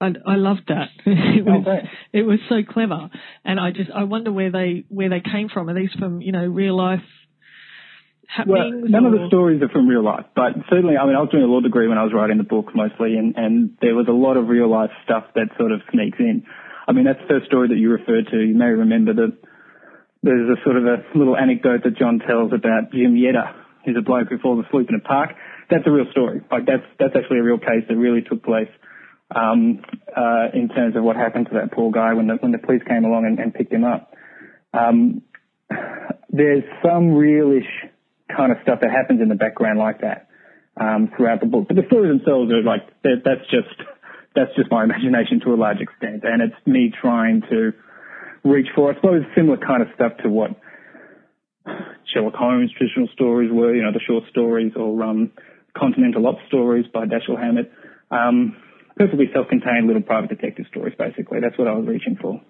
I, 0.00 0.12
I 0.26 0.36
loved 0.36 0.68
that. 0.68 0.88
it 1.06 1.44
was 1.44 1.64
oh, 1.66 1.88
it 2.12 2.22
was 2.22 2.38
so 2.48 2.62
clever, 2.68 3.10
and 3.44 3.58
I 3.58 3.70
just 3.70 3.90
I 3.90 4.04
wonder 4.04 4.32
where 4.32 4.50
they 4.50 4.84
where 4.88 5.08
they 5.08 5.20
came 5.20 5.48
from. 5.48 5.68
Are 5.68 5.74
these 5.74 5.92
from 5.98 6.20
you 6.20 6.32
know 6.32 6.46
real 6.46 6.76
life? 6.76 7.00
Well, 8.46 8.70
none 8.70 9.04
or? 9.04 9.14
of 9.14 9.20
the 9.20 9.26
stories 9.28 9.60
are 9.62 9.68
from 9.68 9.88
real 9.88 10.04
life, 10.04 10.24
but 10.36 10.52
certainly, 10.68 10.96
I 10.96 11.04
mean, 11.06 11.16
I 11.16 11.20
was 11.20 11.30
doing 11.30 11.42
a 11.42 11.50
law 11.50 11.60
degree 11.60 11.88
when 11.88 11.98
I 11.98 12.04
was 12.04 12.12
writing 12.14 12.38
the 12.38 12.44
book 12.44 12.74
mostly, 12.74 13.16
and, 13.16 13.34
and 13.36 13.76
there 13.80 13.94
was 13.94 14.06
a 14.08 14.14
lot 14.14 14.36
of 14.36 14.48
real 14.48 14.70
life 14.70 14.90
stuff 15.04 15.24
that 15.34 15.48
sort 15.58 15.72
of 15.72 15.80
sneaks 15.92 16.18
in. 16.18 16.46
I 16.86 16.92
mean, 16.92 17.04
that's 17.04 17.18
the 17.20 17.28
first 17.28 17.46
story 17.46 17.68
that 17.68 17.76
you 17.76 17.90
referred 17.90 18.28
to. 18.30 18.38
You 18.38 18.54
may 18.54 18.70
remember 18.70 19.14
that 19.14 19.36
there's 20.22 20.48
a 20.48 20.62
sort 20.62 20.76
of 20.76 20.84
a 20.86 21.02
little 21.14 21.36
anecdote 21.36 21.82
that 21.84 21.96
John 21.96 22.20
tells 22.20 22.52
about 22.52 22.92
Jim 22.92 23.16
Yetta, 23.16 23.54
who's 23.84 23.96
a 23.98 24.02
bloke 24.02 24.28
who 24.28 24.38
falls 24.38 24.64
asleep 24.66 24.88
in 24.88 24.94
a 24.94 25.00
park. 25.00 25.30
That's 25.70 25.86
a 25.86 25.90
real 25.90 26.06
story. 26.10 26.42
Like 26.50 26.66
that's 26.66 26.84
that's 26.98 27.14
actually 27.16 27.38
a 27.38 27.42
real 27.42 27.58
case 27.58 27.86
that 27.88 27.96
really 27.96 28.22
took 28.22 28.42
place 28.42 28.68
um, 29.34 29.82
uh, 30.14 30.48
in 30.52 30.68
terms 30.68 30.96
of 30.96 31.02
what 31.02 31.16
happened 31.16 31.46
to 31.46 31.54
that 31.54 31.72
poor 31.72 31.90
guy 31.90 32.14
when 32.14 32.26
the 32.26 32.34
when 32.34 32.52
the 32.52 32.58
police 32.58 32.82
came 32.86 33.04
along 33.04 33.24
and, 33.26 33.38
and 33.38 33.54
picked 33.54 33.72
him 33.72 33.84
up. 33.84 34.14
Um, 34.74 35.22
there's 36.30 36.64
some 36.82 37.10
realish 37.10 37.70
kind 38.36 38.52
of 38.52 38.58
stuff 38.62 38.80
that 38.80 38.90
happens 38.90 39.20
in 39.20 39.28
the 39.28 39.34
background 39.34 39.78
like 39.78 40.00
that 40.00 40.28
um, 40.80 41.10
throughout 41.16 41.40
the 41.40 41.46
book, 41.46 41.66
but 41.68 41.76
the 41.76 41.84
stories 41.86 42.10
themselves 42.10 42.50
are 42.52 42.62
like 42.62 42.86
that's 43.02 43.46
just 43.50 43.76
that's 44.34 44.54
just 44.56 44.70
my 44.70 44.84
imagination 44.84 45.40
to 45.44 45.54
a 45.54 45.58
large 45.58 45.80
extent, 45.80 46.22
and 46.24 46.42
it's 46.42 46.56
me 46.66 46.92
trying 47.00 47.42
to 47.50 47.72
reach 48.44 48.68
for, 48.74 48.92
I 48.92 48.94
suppose, 48.94 49.22
similar 49.34 49.58
kind 49.58 49.82
of 49.82 49.88
stuff 49.94 50.12
to 50.22 50.28
what 50.28 50.52
Sherlock 52.12 52.34
Holmes 52.34 52.70
traditional 52.76 53.08
stories 53.12 53.50
were, 53.52 53.74
you 53.74 53.82
know, 53.82 53.92
the 53.92 54.00
short 54.00 54.24
stories 54.30 54.72
or 54.76 55.02
um, 55.02 55.32
Continental 55.76 56.26
Op 56.26 56.38
stories 56.48 56.86
by 56.92 57.04
Dashiell 57.06 57.38
Hammett. 57.38 57.70
Um, 58.10 58.56
perfectly 58.96 59.26
self-contained 59.32 59.86
little 59.86 60.02
private 60.02 60.30
detective 60.30 60.66
stories, 60.70 60.94
basically. 60.98 61.38
That's 61.40 61.58
what 61.58 61.68
I 61.68 61.72
was 61.72 61.86
reaching 61.86 62.16
for. 62.20 62.40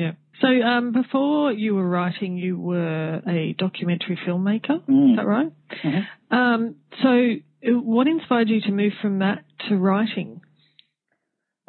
Yeah. 0.00 0.12
So 0.40 0.48
um, 0.48 0.92
before 0.92 1.52
you 1.52 1.74
were 1.74 1.86
writing, 1.86 2.38
you 2.38 2.58
were 2.58 3.20
a 3.28 3.54
documentary 3.58 4.18
filmmaker. 4.26 4.80
Mm. 4.88 5.10
Is 5.10 5.16
that 5.16 5.26
right? 5.26 5.52
Mm-hmm. 5.84 6.34
Um, 6.34 6.76
so 7.02 7.08
uh, 7.08 7.78
what 7.78 8.06
inspired 8.06 8.48
you 8.48 8.62
to 8.62 8.72
move 8.72 8.92
from 9.02 9.18
that 9.18 9.44
to 9.68 9.76
writing? 9.76 10.40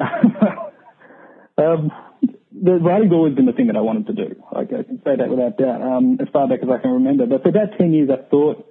um, 0.00 1.90
the 2.50 2.72
writing's 2.80 3.12
always 3.12 3.34
been 3.34 3.44
the 3.44 3.52
thing 3.52 3.66
that 3.66 3.76
I 3.76 3.82
wanted 3.82 4.06
to 4.06 4.14
do. 4.14 4.42
Like 4.50 4.68
I 4.72 4.82
can 4.82 5.02
say 5.04 5.16
that 5.18 5.28
without 5.28 5.58
doubt, 5.58 5.82
um, 5.82 6.16
as 6.18 6.28
far 6.32 6.48
back 6.48 6.60
as 6.62 6.70
I 6.70 6.80
can 6.80 6.92
remember. 6.92 7.26
But 7.26 7.42
for 7.42 7.50
about 7.50 7.76
ten 7.76 7.92
years, 7.92 8.08
I 8.10 8.26
thought 8.30 8.66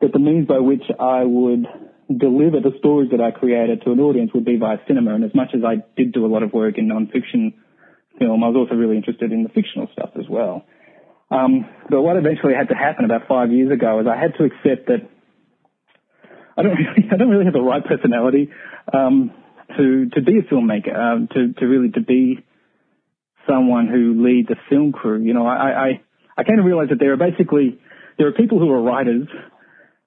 that 0.00 0.12
the 0.12 0.18
means 0.18 0.48
by 0.48 0.58
which 0.58 0.82
I 0.98 1.22
would 1.22 1.66
deliver 2.08 2.58
the 2.58 2.72
stories 2.80 3.12
that 3.12 3.20
I 3.20 3.30
created 3.30 3.82
to 3.84 3.92
an 3.92 4.00
audience 4.00 4.32
would 4.34 4.44
be 4.44 4.56
via 4.56 4.78
cinema. 4.88 5.14
And 5.14 5.22
as 5.22 5.34
much 5.36 5.50
as 5.54 5.60
I 5.64 5.84
did 5.96 6.12
do 6.12 6.26
a 6.26 6.30
lot 6.30 6.42
of 6.42 6.52
work 6.52 6.78
in 6.78 6.88
non-fiction 6.88 7.54
film, 8.18 8.42
I 8.44 8.48
was 8.48 8.56
also 8.56 8.74
really 8.74 8.96
interested 8.96 9.32
in 9.32 9.42
the 9.42 9.48
fictional 9.48 9.88
stuff 9.92 10.10
as 10.18 10.28
well. 10.28 10.64
Um, 11.30 11.66
but 11.90 12.02
what 12.02 12.16
eventually 12.16 12.54
had 12.54 12.68
to 12.68 12.74
happen 12.74 13.04
about 13.04 13.28
five 13.28 13.52
years 13.52 13.70
ago 13.70 14.00
is 14.00 14.06
I 14.06 14.16
had 14.16 14.34
to 14.38 14.44
accept 14.44 14.88
that 14.88 15.08
I 16.56 16.62
don't 16.62 16.74
really, 16.78 17.08
I 17.12 17.16
don't 17.16 17.28
really 17.28 17.44
have 17.44 17.54
the 17.54 17.60
right 17.60 17.84
personality 17.84 18.50
um, 18.92 19.30
to 19.76 20.08
to 20.14 20.22
be 20.22 20.38
a 20.38 20.42
filmmaker, 20.42 20.94
um, 20.96 21.28
to 21.32 21.52
to 21.52 21.66
really 21.66 21.90
to 21.90 22.00
be 22.00 22.44
someone 23.48 23.88
who 23.88 24.22
leads 24.24 24.50
a 24.50 24.56
film 24.68 24.92
crew. 24.92 25.20
You 25.22 25.34
know, 25.34 25.46
I, 25.46 25.54
I, 25.54 26.00
I 26.36 26.44
came 26.44 26.56
to 26.56 26.62
realize 26.62 26.90
that 26.90 26.98
there 26.98 27.12
are 27.12 27.16
basically, 27.16 27.78
there 28.18 28.28
are 28.28 28.32
people 28.32 28.58
who 28.58 28.70
are 28.70 28.82
writers 28.82 29.26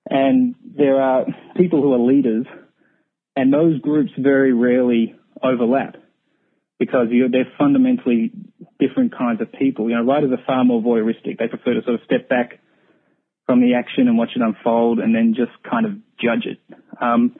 and 0.09 0.55
there 0.77 1.01
are 1.01 1.25
people 1.57 1.81
who 1.81 1.93
are 1.93 1.99
leaders 1.99 2.45
and 3.35 3.51
those 3.51 3.79
groups 3.81 4.11
very 4.17 4.53
rarely 4.53 5.15
overlap 5.41 5.95
because 6.81 7.09
they're 7.11 7.53
fundamentally 7.59 8.31
different 8.79 9.15
kinds 9.15 9.39
of 9.39 9.53
people. 9.53 9.87
You 9.87 9.97
know, 9.97 10.03
writers 10.03 10.31
are 10.31 10.43
far 10.47 10.65
more 10.65 10.81
voyeuristic. 10.81 11.37
They 11.37 11.47
prefer 11.47 11.75
to 11.75 11.83
sort 11.85 11.93
of 11.93 12.01
step 12.05 12.27
back 12.27 12.59
from 13.45 13.61
the 13.61 13.75
action 13.75 14.07
and 14.07 14.17
watch 14.17 14.31
it 14.35 14.41
unfold 14.41 14.97
and 14.97 15.13
then 15.13 15.35
just 15.37 15.51
kind 15.61 15.85
of 15.85 15.91
judge 16.17 16.49
it. 16.49 16.57
Um, 16.99 17.35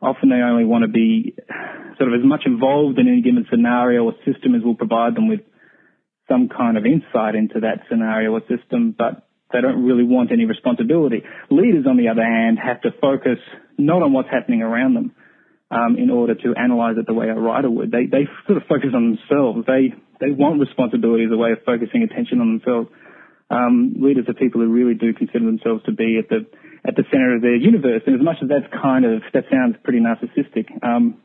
often 0.00 0.28
they 0.28 0.36
only 0.36 0.64
want 0.64 0.82
to 0.82 0.88
be 0.88 1.34
sort 1.98 2.14
of 2.14 2.20
as 2.20 2.24
much 2.24 2.42
involved 2.46 3.00
in 3.00 3.08
any 3.08 3.22
given 3.22 3.44
scenario 3.50 4.04
or 4.04 4.14
system 4.24 4.54
as 4.54 4.62
will 4.62 4.76
provide 4.76 5.16
them 5.16 5.26
with 5.26 5.40
some 6.30 6.48
kind 6.48 6.78
of 6.78 6.86
insight 6.86 7.34
into 7.34 7.66
that 7.66 7.82
scenario 7.90 8.30
or 8.38 8.40
system, 8.46 8.94
but 8.96 9.26
they 9.52 9.60
don't 9.60 9.84
really 9.84 10.04
want 10.04 10.30
any 10.30 10.44
responsibility. 10.44 11.24
Leaders, 11.50 11.86
on 11.90 11.96
the 11.96 12.06
other 12.06 12.22
hand, 12.22 12.58
have 12.62 12.82
to 12.82 12.90
focus 13.00 13.38
not 13.78 14.02
on 14.02 14.12
what's 14.12 14.30
happening 14.30 14.62
around 14.62 14.94
them 14.94 15.10
um, 15.70 15.96
in 15.98 16.10
order 16.10 16.34
to 16.34 16.54
analyze 16.54 16.96
it 16.98 17.06
the 17.06 17.14
way 17.14 17.28
a 17.28 17.34
writer 17.34 17.70
would. 17.70 17.90
They 17.90 18.06
they 18.06 18.28
sort 18.46 18.58
of 18.58 18.68
focus 18.68 18.90
on 18.94 19.16
themselves. 19.16 19.66
They 19.66 19.94
they 20.20 20.30
want 20.30 20.60
responsibility 20.60 21.24
as 21.24 21.32
a 21.32 21.36
way 21.36 21.52
of 21.52 21.58
focusing 21.64 22.02
attention 22.02 22.40
on 22.40 22.58
themselves. 22.58 22.88
Um, 23.48 23.94
leaders 24.00 24.26
are 24.28 24.34
people 24.34 24.60
who 24.60 24.68
really 24.68 24.94
do 24.94 25.14
consider 25.14 25.44
themselves 25.44 25.84
to 25.84 25.92
be 25.92 26.18
at 26.18 26.28
the 26.28 26.46
at 26.86 26.94
the 26.94 27.04
center 27.10 27.34
of 27.34 27.42
their 27.42 27.56
universe. 27.56 28.02
And 28.06 28.14
as 28.14 28.22
much 28.22 28.36
as 28.42 28.48
that's 28.48 28.70
kind 28.72 29.04
of, 29.04 29.22
that 29.34 29.44
sounds 29.50 29.76
pretty 29.82 29.98
narcissistic, 29.98 30.70
um, 30.82 31.18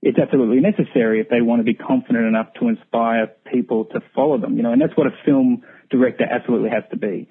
it's 0.00 0.18
absolutely 0.18 0.60
necessary 0.60 1.20
if 1.20 1.28
they 1.28 1.40
want 1.40 1.60
to 1.60 1.64
be 1.64 1.74
confident 1.74 2.26
enough 2.26 2.54
to 2.60 2.68
inspire 2.68 3.32
people 3.52 3.86
to 3.86 4.00
follow 4.14 4.38
them, 4.38 4.56
you 4.56 4.62
know, 4.62 4.72
and 4.72 4.80
that's 4.80 4.96
what 4.96 5.08
a 5.08 5.14
film 5.24 5.64
director 5.90 6.24
absolutely 6.24 6.70
has 6.70 6.84
to 6.90 6.96
be. 6.96 7.28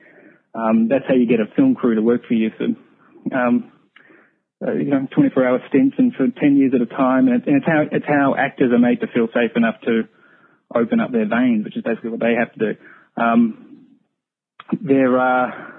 Um, 0.54 0.90
that's 0.90 1.06
how 1.08 1.14
you 1.14 1.28
get 1.28 1.40
a 1.40 1.48
film 1.56 1.76
crew 1.76 1.96
to 1.96 2.02
work 2.02 2.22
for 2.28 2.34
you 2.34 2.52
for, 2.58 2.66
um, 3.36 3.72
uh, 4.66 4.74
you 4.74 4.86
know, 4.86 5.08
24 5.14 5.48
hour 5.48 5.60
stints 5.70 5.96
and 5.98 6.14
for 6.14 6.28
10 6.28 6.58
years 6.58 6.74
at 6.74 6.82
a 6.82 6.86
time. 6.86 7.28
And, 7.28 7.46
and 7.46 7.58
it's 7.58 7.66
how, 7.66 7.84
it's 7.92 8.06
how 8.08 8.36
actors 8.36 8.72
are 8.72 8.80
made 8.80 9.02
to 9.02 9.08
feel 9.08 9.28
safe 9.28 9.52
enough 9.56 9.76
to 9.86 10.04
open 10.74 11.00
up 11.00 11.12
their 11.12 11.28
veins, 11.28 11.64
which 11.64 11.78
is 11.78 11.84
basically 11.84 12.10
what 12.10 12.20
they 12.20 12.34
have 12.38 12.52
to 12.54 12.60
do. 12.60 12.80
Um, 13.22 13.88
there 14.82 15.18
are, 15.18 15.74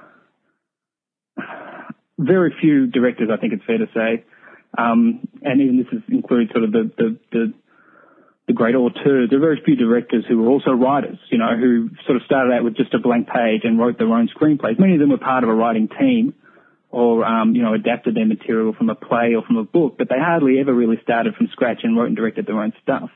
very 2.18 2.52
few 2.60 2.86
directors, 2.88 3.30
I 3.32 3.40
think 3.40 3.52
it's 3.52 3.64
fair 3.64 3.78
to 3.78 3.86
say, 3.94 4.24
um, 4.76 5.26
and 5.42 5.60
even 5.60 5.78
this 5.78 5.86
is, 5.92 6.02
includes 6.08 6.50
sort 6.50 6.64
of 6.64 6.72
the, 6.72 6.90
the, 6.98 7.18
the, 7.30 7.54
the 8.48 8.52
great 8.52 8.74
auteurs. 8.74 9.30
There 9.30 9.38
are 9.38 9.40
very 9.40 9.62
few 9.64 9.76
directors 9.76 10.24
who 10.28 10.38
were 10.38 10.48
also 10.48 10.72
writers, 10.72 11.18
you 11.30 11.38
know, 11.38 11.56
who 11.56 11.90
sort 12.06 12.16
of 12.16 12.22
started 12.26 12.52
out 12.52 12.64
with 12.64 12.76
just 12.76 12.92
a 12.92 12.98
blank 12.98 13.28
page 13.28 13.62
and 13.62 13.78
wrote 13.78 13.98
their 13.98 14.12
own 14.12 14.28
screenplays. 14.28 14.78
Many 14.78 14.94
of 14.94 15.00
them 15.00 15.10
were 15.10 15.18
part 15.18 15.44
of 15.44 15.50
a 15.50 15.54
writing 15.54 15.88
team 15.88 16.34
or, 16.90 17.24
um, 17.24 17.54
you 17.54 17.62
know, 17.62 17.74
adapted 17.74 18.14
their 18.14 18.26
material 18.26 18.72
from 18.72 18.88
a 18.90 18.94
play 18.94 19.34
or 19.34 19.42
from 19.42 19.56
a 19.56 19.64
book, 19.64 19.96
but 19.98 20.08
they 20.08 20.18
hardly 20.18 20.58
ever 20.60 20.72
really 20.72 20.98
started 21.02 21.34
from 21.34 21.48
scratch 21.52 21.80
and 21.82 21.96
wrote 21.96 22.06
and 22.06 22.16
directed 22.16 22.46
their 22.46 22.60
own 22.60 22.72
stuff. 22.82 23.10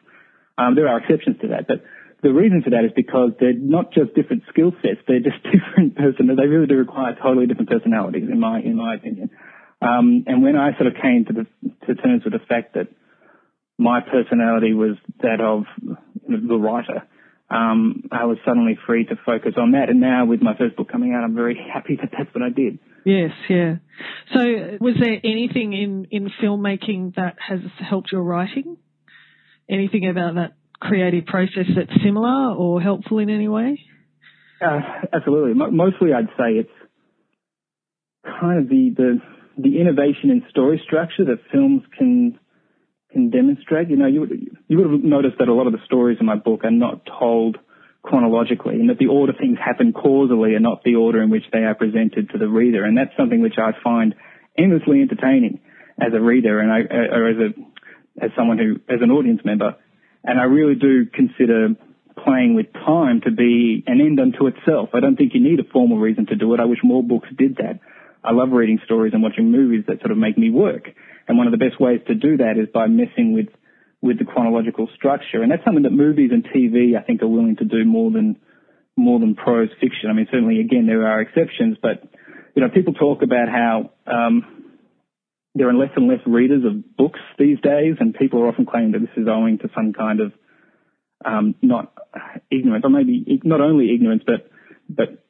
Um, 0.59 0.75
there 0.75 0.89
are 0.89 0.99
exceptions 0.99 1.41
to 1.41 1.49
that, 1.49 1.67
but 1.67 1.83
the 2.23 2.33
reason 2.33 2.63
for 2.63 2.71
that 2.71 2.85
is 2.85 2.93
because 2.95 3.33
they're 3.41 3.53
not 3.53 3.93
just 3.93 4.15
different 4.15 4.45
skill 4.49 4.73
sets; 4.81 5.01
they're 5.09 5.21
just 5.21 5.43
different 5.53 5.97
person. 5.97 6.29
They 6.29 6.47
really 6.47 6.67
do 6.67 6.77
require 6.77 7.17
totally 7.21 7.47
different 7.47 7.71
personalities, 7.71 8.29
in 8.31 8.39
my 8.39 8.61
in 8.61 8.77
my 8.77 8.95
opinion. 8.95 9.31
Um, 9.81 10.25
and 10.29 10.43
when 10.43 10.57
I 10.57 10.77
sort 10.79 10.87
of 10.87 10.95
came 11.03 11.25
to 11.27 11.33
the 11.33 11.47
to 11.87 11.95
terms 11.97 12.23
with 12.25 12.33
the 12.33 12.47
fact 12.47 12.75
that 12.75 12.89
my 13.79 14.01
personality 14.01 14.73
was 14.73 14.97
that 15.23 15.41
of 15.41 15.65
the 16.29 16.57
writer, 16.57 17.03
um, 17.51 18.05
I 18.13 18.25
was 18.27 18.39
suddenly 18.47 18.79
free 18.87 19.05
to 19.07 19.17
focus 19.27 19.55
on 19.57 19.73
that. 19.73 19.91
And 19.91 20.01
now, 20.01 20.25
with 20.25 20.41
my 20.41 20.57
first 20.57 20.77
book 20.77 20.89
coming 20.89 21.15
out, 21.15 21.25
I'm 21.25 21.35
very 21.35 21.57
happy 21.73 21.97
that 21.97 22.11
that's 22.17 22.33
what 22.33 22.45
I 22.45 22.51
did. 22.51 22.79
Yes, 23.05 23.31
yeah. 23.49 23.77
So, 24.33 24.79
was 24.81 24.95
there 25.01 25.19
anything 25.25 25.73
in 25.73 26.07
in 26.11 26.31
filmmaking 26.43 27.17
that 27.17 27.37
has 27.47 27.61
helped 27.79 28.13
your 28.13 28.23
writing? 28.23 28.77
Anything 29.69 30.09
about 30.09 30.37
that 30.37 30.55
creative 30.81 31.27
process 31.27 31.67
that's 31.75 32.03
similar 32.05 32.55
or 32.55 32.81
helpful 32.81 33.19
in 33.19 33.31
any 33.31 33.49
way? 33.49 33.81
Uh, 34.61 34.81
absolutely. 35.13 35.55
mostly, 35.55 36.13
I'd 36.13 36.29
say 36.39 36.59
it's 36.59 36.71
kind 38.25 38.63
of 38.63 38.69
the, 38.69 38.95
the 38.97 39.19
the 39.59 39.81
innovation 39.81 40.31
in 40.31 40.45
story 40.51 40.81
structure 40.85 41.25
that 41.25 41.39
films 41.51 41.83
can 41.99 42.39
can 43.11 43.31
demonstrate. 43.31 43.91
You 43.91 43.97
know, 43.97 44.07
you 44.07 44.27
you 44.69 44.79
would 44.79 44.91
have 44.91 45.03
noticed 45.03 45.37
that 45.39 45.49
a 45.49 45.55
lot 45.55 45.67
of 45.67 45.73
the 45.73 45.81
stories 45.85 46.19
in 46.21 46.27
my 46.27 46.37
book 46.37 46.65
are 46.65 46.71
not 46.71 47.03
told 47.19 47.59
chronologically, 48.03 48.75
and 48.75 48.91
that 48.91 48.99
the 48.99 49.07
order 49.07 49.33
things 49.33 49.59
happen 49.65 49.93
causally, 49.93 50.55
and 50.55 50.63
not 50.63 50.83
the 50.85 50.97
order 50.97 51.23
in 51.23 51.31
which 51.31 51.45
they 51.53 51.61
are 51.61 51.75
presented 51.75 52.31
to 52.31 52.39
the 52.39 52.49
reader. 52.49 52.85
And 52.85 52.97
that's 52.97 53.17
something 53.17 53.41
which 53.41 53.59
I 53.59 53.73
find 53.83 54.15
endlessly 54.59 55.01
entertaining 55.01 55.61
as 56.01 56.13
a 56.15 56.21
reader, 56.21 56.61
and 56.61 56.73
I 56.73 56.81
or 56.93 57.29
as 57.29 57.37
a 57.37 58.25
as 58.25 58.31
someone 58.37 58.59
who 58.59 58.77
as 58.93 59.01
an 59.01 59.11
audience 59.11 59.41
member 59.45 59.77
and 60.25 60.39
I 60.39 60.45
really 60.45 60.75
do 60.75 61.07
consider 61.07 61.71
playing 62.25 62.55
with 62.55 62.73
time 62.73 63.23
to 63.23 63.31
be 63.31 63.83
an 63.87 64.01
end 64.01 64.21
unto 64.21 64.47
itself. 64.47 64.91
I 64.95 65.01
don't 65.01 65.17
think 65.17 65.33
you 65.35 65.43
need 65.43 65.61
a 65.61 65.65
formal 65.73 65.99
reason 65.99 66.27
to 66.27 66.37
do 66.37 66.53
it. 66.55 66.61
I 66.61 66.67
wish 66.67 66.79
more 66.85 67.03
books 67.03 67.29
did 67.37 67.57
that. 67.57 67.81
I 68.23 68.33
love 68.33 68.51
reading 68.53 68.79
stories 68.85 69.15
and 69.15 69.23
watching 69.23 69.51
movies 69.51 69.85
that 69.89 69.99
sort 70.01 70.13
of 70.13 70.19
make 70.19 70.39
me 70.39 70.51
work. 70.51 70.89
And 71.27 71.39
one 71.39 71.47
of 71.49 71.53
the 71.53 71.59
best 71.59 71.81
ways 71.81 72.01
to 72.07 72.15
do 72.15 72.37
that 72.37 72.55
is 72.57 72.69
by 72.73 72.87
messing 72.87 73.33
with, 73.33 73.49
with 74.03 74.19
the 74.19 74.25
chronological 74.25 74.89
structure. 74.97 75.43
And 75.43 75.51
that's 75.51 75.65
something 75.65 75.85
that 75.85 75.93
movies 75.93 76.31
and 76.33 76.45
TV, 76.45 76.99
I 76.99 77.03
think, 77.03 77.23
are 77.23 77.29
willing 77.29 77.57
to 77.57 77.65
do 77.65 77.85
more 77.85 78.11
than, 78.11 78.37
more 78.97 79.21
than 79.21 79.35
prose 79.35 79.71
fiction. 79.81 80.11
I 80.11 80.13
mean, 80.13 80.27
certainly, 80.31 80.61
again, 80.61 80.87
there 80.87 81.07
are 81.07 81.21
exceptions, 81.21 81.79
but, 81.81 82.03
you 82.55 82.63
know, 82.63 82.69
people 82.69 82.95
talk 82.95 83.23
about 83.23 83.49
how, 83.49 83.91
um, 84.07 84.63
there 85.55 85.69
are 85.69 85.75
less 85.75 85.91
and 85.97 86.09
less 86.09 86.21
readers 86.27 86.65
of 86.65 86.97
books 86.97 87.21
these 87.39 87.61
days, 87.61 87.97
and 88.01 88.15
people 88.15 88.41
are 88.41 88.49
often 88.49 88.67
claiming 88.67 88.93
that 88.93 89.01
this 89.01 89.17
is 89.17 89.29
owing 89.29 89.59
to 89.59 89.69
some 89.75 89.93
kind 89.93 90.21
of 90.21 90.33
um, 91.25 91.55
not 91.63 91.93
ignorance, 92.51 92.85
or 92.85 92.91
maybe 92.91 93.41
not 93.45 93.61
only 93.61 93.95
ignorance, 93.95 94.23
but 94.27 94.51
but 94.89 95.25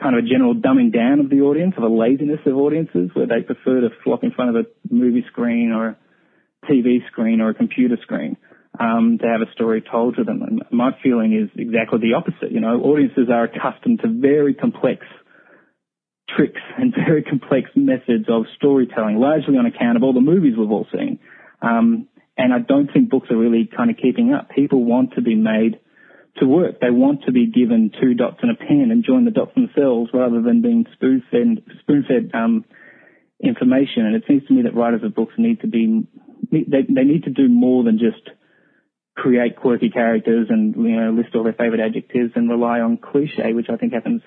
kind 0.00 0.16
of 0.16 0.24
a 0.24 0.28
general 0.28 0.54
dumbing 0.54 0.92
down 0.92 1.20
of 1.20 1.28
the 1.28 1.42
audience, 1.42 1.74
of 1.76 1.82
a 1.82 1.88
laziness 1.88 2.40
of 2.46 2.56
audiences, 2.56 3.10
where 3.12 3.26
they 3.26 3.42
prefer 3.42 3.82
to 3.82 3.90
flop 4.02 4.24
in 4.24 4.30
front 4.30 4.56
of 4.56 4.64
a 4.64 4.94
movie 4.94 5.24
screen 5.30 5.72
or 5.72 5.96
TV 6.68 7.06
screen 7.10 7.40
or 7.40 7.50
a 7.50 7.54
computer 7.54 7.96
screen 8.02 8.36
um, 8.78 9.18
to 9.20 9.26
have 9.26 9.40
a 9.40 9.50
story 9.52 9.82
told 9.82 10.16
to 10.16 10.24
them. 10.24 10.42
And 10.42 10.62
my 10.70 10.90
feeling 11.02 11.32
is 11.32 11.50
exactly 11.56 11.98
the 12.00 12.14
opposite. 12.14 12.52
You 12.52 12.60
know, 12.60 12.80
audiences 12.82 13.28
are 13.32 13.44
accustomed 13.44 14.00
to 14.02 14.08
very 14.08 14.54
complex 14.54 15.06
tricks 16.36 16.60
and 16.78 16.94
very 17.06 17.22
complex 17.22 17.70
methods 17.74 18.26
of 18.28 18.44
storytelling, 18.56 19.16
largely 19.18 19.56
on 19.56 19.66
account 19.66 19.96
of 19.96 20.02
all 20.02 20.12
the 20.12 20.20
movies 20.20 20.54
we've 20.56 20.70
all 20.70 20.86
seen. 20.92 21.18
Um, 21.62 22.08
and 22.36 22.54
I 22.54 22.58
don't 22.58 22.90
think 22.92 23.10
books 23.10 23.28
are 23.30 23.36
really 23.36 23.68
kind 23.74 23.90
of 23.90 23.96
keeping 23.96 24.32
up. 24.32 24.50
People 24.50 24.84
want 24.84 25.14
to 25.14 25.20
be 25.20 25.34
made 25.34 25.78
to 26.38 26.46
work. 26.46 26.80
They 26.80 26.90
want 26.90 27.24
to 27.24 27.32
be 27.32 27.46
given 27.46 27.90
two 28.00 28.14
dots 28.14 28.38
and 28.40 28.50
a 28.50 28.54
pen 28.54 28.88
and 28.90 29.04
join 29.04 29.24
the 29.24 29.30
dots 29.30 29.54
themselves 29.54 30.10
rather 30.14 30.40
than 30.40 30.62
being 30.62 30.86
spoon-fed, 30.94 31.64
spoon-fed 31.80 32.30
um, 32.32 32.64
information. 33.42 34.06
And 34.06 34.14
it 34.14 34.24
seems 34.26 34.46
to 34.46 34.54
me 34.54 34.62
that 34.62 34.74
writers 34.74 35.02
of 35.04 35.14
books 35.14 35.34
need 35.36 35.60
to 35.60 35.66
be 35.66 36.06
they, 36.50 36.82
they 36.88 37.04
need 37.04 37.24
to 37.24 37.30
do 37.30 37.48
more 37.48 37.84
than 37.84 37.98
just 37.98 38.28
create 39.16 39.56
quirky 39.56 39.90
characters 39.90 40.46
and 40.48 40.74
you 40.74 40.96
know 40.96 41.10
list 41.12 41.34
all 41.34 41.44
their 41.44 41.52
favorite 41.52 41.80
adjectives 41.80 42.32
and 42.34 42.48
rely 42.48 42.80
on 42.80 42.96
cliche, 42.96 43.52
which 43.52 43.68
I 43.70 43.76
think 43.76 43.92
happens 43.92 44.22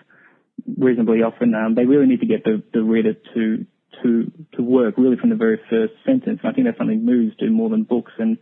reasonably 0.78 1.24
often. 1.24 1.54
Um, 1.56 1.76
they 1.76 1.86
really 1.86 2.06
need 2.06 2.22
to 2.22 2.28
get 2.28 2.44
the, 2.44 2.62
the 2.74 2.84
reader 2.84 3.14
to 3.34 3.66
to 4.02 4.32
to 4.56 4.62
work 4.62 4.96
really 4.98 5.18
from 5.18 5.30
the 5.30 5.36
very 5.36 5.60
first 5.70 5.94
sentence. 6.06 6.40
And 6.44 6.52
I 6.52 6.54
think 6.54 6.68
that's 6.68 6.78
something 6.78 7.06
movies 7.06 7.34
do 7.40 7.50
more 7.52 7.70
than 7.70 7.84
books, 7.84 8.12
and 8.18 8.38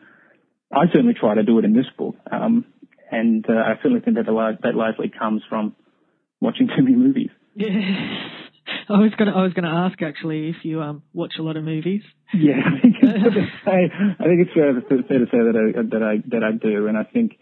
I 0.72 0.86
certainly 0.88 1.14
try 1.14 1.36
to 1.36 1.44
do 1.44 1.60
it 1.60 1.66
in 1.66 1.74
this 1.74 1.88
book. 1.98 2.16
Um, 2.32 2.66
and 3.12 3.46
uh, 3.50 3.54
I 3.54 3.76
certainly 3.78 4.00
think 4.00 4.16
that 4.18 4.26
that 4.26 4.76
largely 4.76 5.10
comes 5.10 5.42
from 5.50 5.76
watching 6.40 6.68
too 6.68 6.84
many 6.84 6.96
movies. 6.96 7.30
I 8.90 9.00
was 9.00 9.12
gonna 9.18 9.32
I 9.32 9.44
was 9.44 9.54
gonna 9.54 9.88
ask 9.88 10.02
actually 10.02 10.50
if 10.50 10.58
you 10.64 10.82
um 10.82 11.04
watch 11.14 11.34
a 11.40 11.42
lot 11.42 11.58
of 11.58 11.64
movies. 11.64 12.02
Yeah, 12.34 12.54
I 12.78 12.82
think 12.82 12.96
it's 13.02 13.12
fair 13.12 13.30
to 13.30 13.48
say, 13.66 13.92
I 14.20 14.24
think 14.24 14.42
it's 14.42 14.54
fair, 14.54 14.82
fair 15.08 15.20
to 15.20 15.26
say 15.26 15.38
that 15.38 15.56
I 15.56 15.82
that 15.82 16.04
I 16.04 16.16
that 16.30 16.44
I 16.44 16.52
do, 16.52 16.88
and 16.88 16.98
I 16.98 17.04
think 17.04 17.38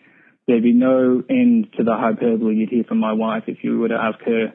there'd 0.48 0.64
be 0.64 0.74
no 0.74 1.24
end 1.30 1.68
to 1.78 1.84
the 1.84 1.96
hyperbole 1.96 2.56
you'd 2.56 2.70
hear 2.70 2.84
from 2.84 3.00
my 3.00 3.14
wife 3.14 3.44
if 3.48 3.64
you 3.64 3.80
were 3.80 3.90
to 3.90 3.96
ask 3.96 4.20
her 4.26 4.54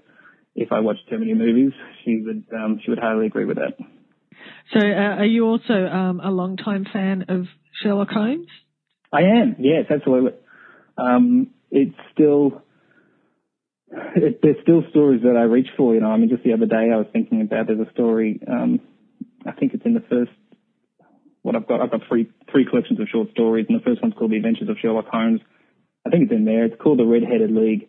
if 0.54 0.72
I 0.72 0.80
watched 0.80 1.08
too 1.08 1.18
many 1.18 1.34
movies. 1.34 1.72
She 2.04 2.22
would 2.24 2.44
um, 2.54 2.80
she 2.84 2.90
would 2.90 2.98
highly 2.98 3.26
agree 3.26 3.44
with 3.44 3.56
that. 3.56 3.76
So, 4.72 4.80
uh, 4.80 5.18
are 5.18 5.24
you 5.26 5.46
also 5.46 5.74
um, 5.74 6.20
a 6.20 6.30
long 6.30 6.56
time 6.56 6.86
fan 6.92 7.26
of 7.28 7.46
Sherlock 7.82 8.08
Holmes? 8.10 8.48
I 9.12 9.20
am. 9.20 9.56
Yes, 9.58 9.86
absolutely. 9.90 10.32
Um, 10.98 11.50
it's 11.70 11.94
still 12.12 12.62
it, 13.90 14.40
there's 14.42 14.56
still 14.62 14.82
stories 14.90 15.22
that 15.22 15.36
I 15.36 15.42
reach 15.42 15.68
for. 15.76 15.94
You 15.94 16.00
know, 16.00 16.10
I 16.10 16.16
mean, 16.16 16.28
just 16.28 16.44
the 16.44 16.52
other 16.52 16.66
day 16.66 16.90
I 16.92 16.96
was 16.96 17.06
thinking 17.12 17.40
about 17.40 17.66
there's 17.66 17.86
a 17.86 17.90
story. 17.92 18.40
Um, 18.46 18.80
I 19.46 19.52
think 19.52 19.74
it's 19.74 19.84
in 19.84 19.94
the 19.94 20.04
first. 20.08 20.32
What 21.42 21.56
I've 21.56 21.68
got, 21.68 21.82
I've 21.82 21.90
got 21.90 22.00
three 22.08 22.30
three 22.50 22.64
collections 22.68 23.00
of 23.00 23.08
short 23.12 23.30
stories, 23.30 23.66
and 23.68 23.78
the 23.78 23.84
first 23.84 24.00
one's 24.02 24.14
called 24.14 24.30
The 24.30 24.36
Adventures 24.36 24.68
of 24.68 24.76
Sherlock 24.80 25.06
Holmes. 25.08 25.40
I 26.06 26.10
think 26.10 26.24
it's 26.24 26.32
in 26.32 26.44
there. 26.44 26.64
It's 26.64 26.80
called 26.80 26.98
The 26.98 27.04
Red-Headed 27.04 27.50
League, 27.50 27.88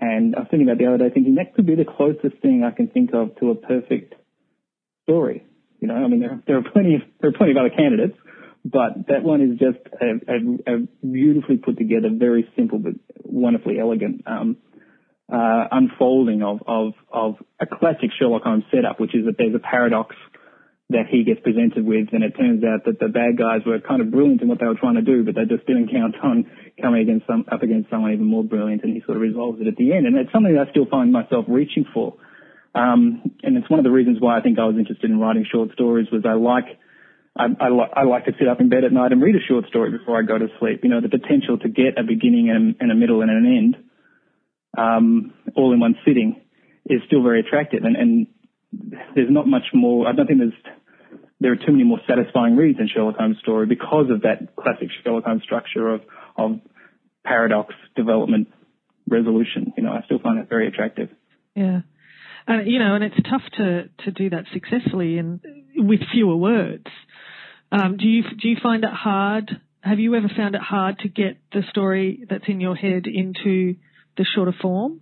and 0.00 0.34
I 0.34 0.40
was 0.40 0.48
thinking 0.50 0.68
about 0.68 0.78
the 0.78 0.86
other 0.86 0.98
day, 0.98 1.10
thinking 1.12 1.36
that 1.36 1.54
could 1.54 1.66
be 1.66 1.74
the 1.74 1.84
closest 1.84 2.40
thing 2.40 2.64
I 2.64 2.74
can 2.74 2.88
think 2.88 3.10
of 3.12 3.36
to 3.36 3.50
a 3.50 3.54
perfect 3.54 4.14
story. 5.04 5.44
You 5.80 5.88
know, 5.88 5.94
I 5.94 6.08
mean, 6.08 6.20
there, 6.20 6.42
there 6.46 6.56
are 6.58 6.64
plenty 6.72 6.94
of 6.96 7.02
there 7.20 7.30
are 7.30 7.34
plenty 7.34 7.52
of 7.52 7.58
other 7.58 7.70
candidates, 7.70 8.16
but 8.64 9.08
that 9.08 9.22
one 9.22 9.42
is 9.42 9.58
just 9.58 9.78
a, 10.00 10.32
a, 10.32 10.74
a 10.74 11.06
beautifully 11.06 11.58
put 11.58 11.76
together, 11.76 12.08
very 12.12 12.48
simple 12.56 12.78
but 12.78 12.94
wonderfully 13.22 13.78
elegant 13.78 14.22
um, 14.26 14.56
uh, 15.32 15.66
unfolding 15.72 16.42
of, 16.42 16.62
of, 16.66 16.94
of 17.10 17.36
a 17.60 17.66
classic 17.66 18.10
Sherlock 18.18 18.42
Holmes 18.42 18.64
setup, 18.70 19.00
which 19.00 19.14
is 19.14 19.26
that 19.26 19.34
there's 19.38 19.54
a 19.54 19.58
paradox 19.58 20.14
that 20.88 21.06
he 21.10 21.24
gets 21.24 21.40
presented 21.40 21.84
with, 21.84 22.08
and 22.12 22.22
it 22.22 22.30
turns 22.38 22.62
out 22.62 22.84
that 22.86 23.00
the 23.00 23.08
bad 23.08 23.36
guys 23.36 23.66
were 23.66 23.80
kind 23.80 24.00
of 24.00 24.12
brilliant 24.12 24.40
in 24.40 24.46
what 24.46 24.60
they 24.60 24.66
were 24.66 24.78
trying 24.78 24.94
to 24.94 25.02
do, 25.02 25.24
but 25.24 25.34
they 25.34 25.44
just 25.44 25.66
didn't 25.66 25.90
count 25.90 26.14
on 26.22 26.46
coming 26.80 27.02
against 27.02 27.26
some, 27.26 27.44
up 27.50 27.62
against 27.62 27.90
someone 27.90 28.12
even 28.12 28.24
more 28.24 28.44
brilliant, 28.44 28.84
and 28.84 28.94
he 28.94 29.02
sort 29.02 29.16
of 29.16 29.22
resolves 29.22 29.60
it 29.60 29.66
at 29.66 29.76
the 29.76 29.92
end. 29.92 30.06
And 30.06 30.16
it's 30.16 30.30
something 30.30 30.54
that 30.54 30.68
I 30.68 30.70
still 30.70 30.86
find 30.86 31.10
myself 31.10 31.46
reaching 31.48 31.86
for. 31.92 32.14
Um, 32.74 33.32
and 33.42 33.56
it's 33.56 33.68
one 33.70 33.80
of 33.80 33.84
the 33.84 33.90
reasons 33.90 34.18
why 34.20 34.38
I 34.38 34.42
think 34.42 34.58
I 34.58 34.66
was 34.66 34.76
interested 34.76 35.10
in 35.10 35.18
writing 35.18 35.46
short 35.50 35.72
stories 35.72 36.08
was 36.12 36.22
I 36.28 36.34
like 36.34 36.78
I, 37.34 37.46
I, 37.58 37.68
li- 37.68 37.92
I 37.94 38.04
like 38.04 38.26
to 38.26 38.32
sit 38.38 38.48
up 38.48 38.60
in 38.60 38.68
bed 38.68 38.84
at 38.84 38.92
night 38.92 39.12
and 39.12 39.20
read 39.20 39.34
a 39.34 39.44
short 39.46 39.66
story 39.66 39.90
before 39.90 40.18
I 40.18 40.22
go 40.22 40.38
to 40.38 40.48
sleep. 40.60 40.80
You 40.84 40.90
know, 40.90 41.00
the 41.00 41.08
potential 41.08 41.58
to 41.58 41.68
get 41.68 41.98
a 41.98 42.04
beginning 42.04 42.48
and, 42.50 42.76
and 42.80 42.92
a 42.92 42.94
middle 42.94 43.22
and 43.22 43.30
an 43.30 43.44
end 43.44 43.85
um, 44.76 45.32
all 45.54 45.72
in 45.72 45.80
one 45.80 45.96
sitting 46.06 46.40
is 46.86 47.00
still 47.06 47.22
very 47.22 47.40
attractive. 47.40 47.84
And, 47.84 47.96
and 47.96 48.26
there's 49.14 49.30
not 49.30 49.46
much 49.46 49.64
more. 49.74 50.06
I 50.06 50.12
don't 50.12 50.26
think 50.26 50.40
there's 50.40 50.76
there 51.38 51.52
are 51.52 51.56
too 51.56 51.72
many 51.72 51.84
more 51.84 52.00
satisfying 52.08 52.56
reads 52.56 52.78
in 52.78 52.88
Sherlock 52.88 53.16
Holmes' 53.16 53.36
story 53.40 53.66
because 53.66 54.06
of 54.10 54.22
that 54.22 54.56
classic 54.56 54.88
Sherlock 55.02 55.24
Holmes 55.24 55.42
structure 55.42 55.88
of 55.88 56.00
of 56.36 56.60
paradox, 57.24 57.74
development, 57.94 58.48
resolution. 59.08 59.72
You 59.76 59.82
know, 59.82 59.92
I 59.92 60.02
still 60.04 60.18
find 60.18 60.38
that 60.38 60.48
very 60.48 60.68
attractive. 60.68 61.10
Yeah. 61.54 61.80
And 62.46 62.70
you 62.70 62.78
know, 62.78 62.94
and 62.94 63.04
it's 63.04 63.16
tough 63.28 63.42
to 63.58 63.88
to 64.04 64.10
do 64.12 64.30
that 64.30 64.44
successfully 64.52 65.18
and 65.18 65.40
with 65.74 66.00
fewer 66.12 66.36
words. 66.36 66.86
Um, 67.72 67.96
do 67.96 68.06
you 68.06 68.22
do 68.22 68.48
you 68.48 68.56
find 68.62 68.84
it 68.84 68.90
hard? 68.90 69.60
Have 69.80 69.98
you 69.98 70.14
ever 70.14 70.30
found 70.34 70.54
it 70.54 70.60
hard 70.60 70.98
to 71.00 71.08
get 71.08 71.38
the 71.52 71.62
story 71.70 72.24
that's 72.28 72.44
in 72.48 72.60
your 72.60 72.74
head 72.74 73.06
into 73.06 73.76
the 74.16 74.24
shorter 74.24 74.54
form? 74.60 75.00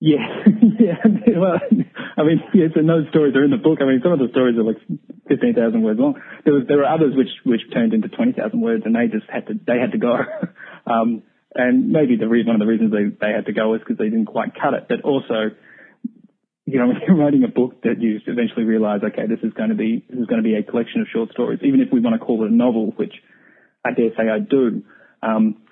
Yeah, 0.00 0.44
yeah. 0.78 1.00
Well, 1.36 1.60
I 2.16 2.22
mean, 2.22 2.40
yes, 2.54 2.70
and 2.76 2.88
those 2.88 3.08
stories 3.10 3.34
are 3.34 3.44
in 3.44 3.50
the 3.50 3.56
book. 3.56 3.78
I 3.80 3.84
mean, 3.84 4.00
some 4.02 4.12
of 4.12 4.18
the 4.18 4.28
stories 4.30 4.56
are 4.56 4.64
like 4.64 4.80
fifteen 5.28 5.54
thousand 5.54 5.82
words 5.82 6.00
long. 6.00 6.20
There 6.44 6.54
was 6.54 6.64
there 6.68 6.78
were 6.78 6.88
others 6.88 7.14
which 7.16 7.28
which 7.44 7.60
turned 7.72 7.92
into 7.92 8.08
twenty 8.08 8.32
thousand 8.32 8.60
words, 8.60 8.84
and 8.84 8.94
they 8.94 9.08
just 9.08 9.28
had 9.28 9.46
to 9.48 9.54
they 9.54 9.78
had 9.78 9.92
to 9.92 9.98
go. 9.98 10.16
um, 10.86 11.22
and 11.54 11.90
maybe 11.90 12.16
the 12.16 12.28
reason 12.28 12.48
one 12.52 12.56
of 12.56 12.60
the 12.60 12.70
reasons 12.70 12.92
they 12.92 13.08
they 13.08 13.32
had 13.32 13.46
to 13.46 13.52
go 13.52 13.74
is 13.74 13.80
because 13.80 13.98
they 13.98 14.08
didn't 14.08 14.26
quite 14.26 14.52
cut 14.54 14.74
it. 14.74 14.86
But 14.88 15.02
also, 15.02 15.56
you 16.64 16.78
know, 16.78 16.88
when 16.88 17.00
you're 17.06 17.16
writing 17.16 17.44
a 17.44 17.52
book 17.52 17.82
that 17.82 18.00
you 18.00 18.20
eventually 18.26 18.64
realize, 18.64 19.00
okay, 19.02 19.26
this 19.28 19.40
is 19.42 19.52
going 19.52 19.70
to 19.70 19.76
be 19.76 20.04
this 20.08 20.20
is 20.20 20.26
going 20.26 20.42
to 20.42 20.46
be 20.46 20.56
a 20.56 20.62
collection 20.62 21.00
of 21.00 21.08
short 21.12 21.32
stories, 21.32 21.60
even 21.62 21.80
if 21.80 21.88
we 21.92 22.00
want 22.00 22.18
to 22.18 22.24
call 22.24 22.44
it 22.44 22.50
a 22.50 22.54
novel, 22.54 22.92
which 22.96 23.14
I 23.84 23.92
dare 23.92 24.10
say 24.16 24.28
I 24.28 24.40
do. 24.40 24.84
Um, 25.22 25.62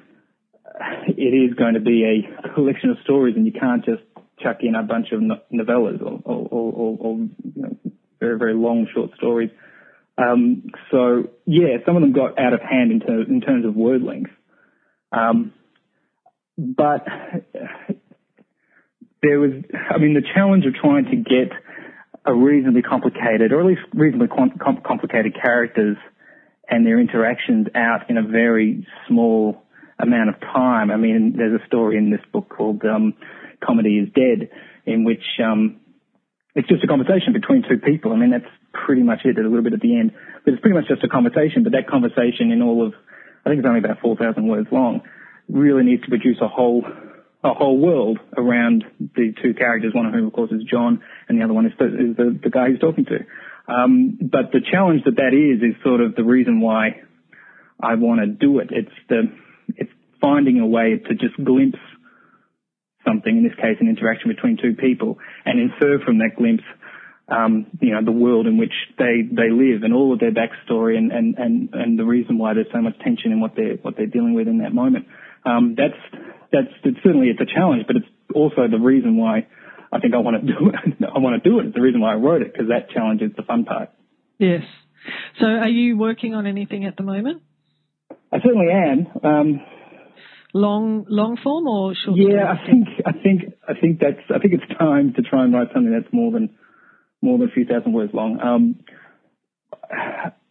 it 1.09 1.51
is 1.51 1.55
going 1.55 1.75
to 1.75 1.81
be 1.81 2.05
a 2.05 2.55
collection 2.55 2.91
of 2.91 2.97
stories, 3.05 3.37
and 3.37 3.47
you 3.47 3.53
can't 3.53 3.85
just 3.85 4.03
chuck 4.41 4.59
in 4.61 4.75
a 4.75 4.83
bunch 4.83 5.09
of 5.13 5.21
novellas 5.21 6.03
or, 6.03 6.21
or, 6.25 6.49
or, 6.51 6.97
or 7.01 7.19
you 7.19 7.63
know, 7.63 7.77
very 8.21 8.39
very 8.39 8.55
long 8.55 8.87
short 8.93 9.11
stories. 9.17 9.51
Um, 10.17 10.65
so 10.91 11.31
yeah, 11.47 11.79
some 11.87 11.97
of 11.97 12.03
them 12.03 12.13
got 12.13 12.39
out 12.39 12.53
of 12.53 12.61
hand 12.61 12.93
in, 12.93 13.01
ter- 13.01 13.23
in 13.23 13.41
terms 13.41 13.65
of 13.65 13.75
word 13.75 14.03
length, 14.03 14.31
um, 15.13 15.53
but 16.57 17.07
there 19.23 19.41
was, 19.41 19.53
I 19.91 19.99
mean, 19.99 20.15
the 20.15 20.23
challenge 20.35 20.67
of 20.67 20.75
trying 20.75 21.07
to 21.07 21.17
get 21.17 21.51
a 22.27 22.35
reasonably 22.35 22.83
complicated, 22.83 23.53
or 23.53 23.61
at 23.61 23.67
least 23.67 23.81
reasonably 23.93 24.29
com- 24.29 24.81
complicated 24.85 25.35
characters 25.41 25.97
and 26.69 26.87
their 26.87 27.01
interactions 27.01 27.67
out 27.75 28.09
in 28.09 28.17
a 28.17 28.23
very 28.23 28.87
small 29.09 29.64
amount 29.99 30.31
of 30.31 30.41
time. 30.41 30.91
I 30.91 30.97
mean, 30.97 31.35
there's 31.37 31.61
a 31.61 31.67
story 31.67 31.97
in 31.97 32.11
this 32.11 32.21
book 32.33 32.49
called 32.49 32.83
um, 32.85 33.15
Comedy 33.63 33.99
is 33.99 34.09
Dead, 34.15 34.51
in 34.87 35.05
which 35.05 35.23
um, 35.43 35.81
it's 36.55 36.69
just 36.69 36.85
a 36.85 36.87
conversation 36.87 37.33
between 37.33 37.65
two 37.69 37.79
people. 37.79 38.13
I 38.13 38.17
mean, 38.17 38.31
that's 38.31 38.51
pretty 38.73 39.03
much 39.03 39.21
it. 39.25 39.35
There's 39.35 39.47
a 39.47 39.49
little 39.49 39.65
bit 39.65 39.75
at 39.75 39.81
the 39.81 39.99
end, 39.99 40.13
but 40.45 40.55
it's 40.55 40.61
pretty 40.61 40.77
much 40.77 40.89
just 40.89 41.05
a 41.05 41.09
conversation. 41.09 41.63
But 41.63 41.73
that 41.73 41.89
conversation, 41.89 42.51
in 42.53 42.63
all 42.63 42.87
of, 42.87 42.95
I 43.45 43.51
think 43.51 43.59
it's 43.59 43.69
only 43.69 43.81
about 43.81 44.01
4,000 44.01 44.47
words 44.47 44.69
long, 44.71 45.03
really 45.49 45.85
needs 45.85 46.03
to 46.03 46.09
produce 46.09 46.39
a 46.41 46.49
whole 46.49 46.85
a 47.45 47.53
whole 47.53 47.79
world 47.79 48.19
around 48.39 48.85
the 48.99 49.35
two 49.43 49.53
characters, 49.53 49.93
one 49.95 50.07
of 50.07 50.15
whom, 50.15 50.27
of 50.27 50.33
course, 50.33 50.51
is 50.51 50.63
John, 50.65 51.03
and 51.29 51.39
the 51.39 51.45
other 51.45 51.53
one 51.53 51.67
is 51.67 51.73
the, 51.79 51.85
is 51.85 52.17
the, 52.17 52.41
the 52.43 52.49
guy 52.49 52.71
he's 52.71 52.79
talking 52.79 53.05
to. 53.05 53.19
Um, 53.71 54.19
but 54.19 54.51
the 54.51 54.61
challenge 54.61 55.05
that 55.05 55.17
that 55.17 55.35
is 55.35 55.63
is 55.63 55.77
sort 55.85 56.01
of 56.01 56.15
the 56.15 56.25
reason 56.25 56.63
why 56.63 57.03
I 57.79 57.97
want 57.97 58.21
to 58.21 58.27
do 58.27 58.61
it. 58.61 58.69
It's 58.71 58.97
the 59.11 59.25
it's 59.77 59.91
finding 60.21 60.61
a 60.61 60.67
way 60.67 60.99
to 60.99 61.15
just 61.15 61.37
glimpse 61.43 61.79
something, 63.05 63.37
in 63.37 63.45
this 63.45 63.55
case, 63.57 63.77
an 63.81 63.89
interaction 63.89 64.31
between 64.31 64.57
two 64.57 64.75
people, 64.75 65.19
and 65.45 65.61
infer 65.61 66.03
from 66.05 66.19
that 66.19 66.37
glimpse, 66.37 66.65
um, 67.29 67.67
you 67.81 67.93
know, 67.93 68.05
the 68.05 68.13
world 68.13 68.47
in 68.47 68.57
which 68.57 68.73
they, 68.99 69.23
they 69.31 69.51
live 69.51 69.83
and 69.83 69.93
all 69.93 70.13
of 70.13 70.21
their 70.21 70.33
backstory 70.33 70.97
and, 70.97 71.13
and, 71.13 71.37
and, 71.39 71.69
and 71.73 71.99
the 71.99 72.05
reason 72.05 72.39
why 72.39 72.55
there's 72.55 72.67
so 72.73 72.81
much 72.81 72.99
tension 73.01 73.33
in 73.33 73.41
what 73.41 73.53
they're, 73.57 73.77
what 73.83 73.97
they're 73.97 74.07
dealing 74.07 74.35
with 74.35 74.49
in 74.49 74.59
that 74.59 74.75
moment. 74.75 75.07
Um, 75.45 75.75
that's, 75.77 76.01
that's, 76.53 76.69
it's 76.85 76.99
certainly 77.05 77.29
it's 77.29 77.41
a 77.41 77.47
challenge, 77.55 77.85
but 77.87 77.97
it's 77.97 78.07
also 78.35 78.69
the 78.71 78.79
reason 78.79 79.17
why 79.17 79.47
I 79.93 80.01
think 80.01 80.15
I 80.15 80.19
want 80.19 80.41
to 80.41 80.47
do 80.47 80.71
it. 80.71 81.09
I 81.15 81.19
want 81.19 81.43
to 81.43 81.49
do 81.49 81.61
it. 81.61 81.67
It's 81.67 81.75
the 81.75 81.83
reason 81.83 82.01
why 82.01 82.13
I 82.13 82.17
wrote 82.17 82.43
it, 82.43 82.53
because 82.53 82.69
that 82.69 82.91
challenge 82.91 83.23
is 83.23 83.31
the 83.37 83.43
fun 83.43 83.65
part. 83.65 83.91
Yes. 84.39 84.63
So 85.41 85.47
are 85.47 85.69
you 85.69 85.97
working 85.99 86.35
on 86.35 86.47
anything 86.47 86.85
at 86.85 86.97
the 86.97 87.03
moment? 87.03 87.43
I 88.35 88.39
certainly 88.43 88.67
am. 88.69 89.07
Um, 89.23 89.61
long 90.53 91.07
long 91.09 91.37
form 91.43 91.69
or 91.69 91.95
short? 91.95 92.19
Yeah, 92.19 92.51
I 92.51 92.67
think 92.67 92.89
I 93.07 93.13
think 93.13 93.55
I 93.69 93.81
think 93.81 94.01
that's 94.01 94.27
I 94.35 94.39
think 94.41 94.55
it's 94.55 94.79
time 94.79 95.15
to 95.15 95.23
try 95.23 95.45
and 95.45 95.55
write 95.55 95.69
something 95.73 95.93
that's 95.93 96.13
more 96.13 96.33
than 96.33 96.51
more 97.23 97.39
than 97.39 97.49
a 97.49 97.53
few 97.53 97.65
thousand 97.65 97.93
words 97.93 98.13
long. 98.13 98.41
Um, 98.41 98.81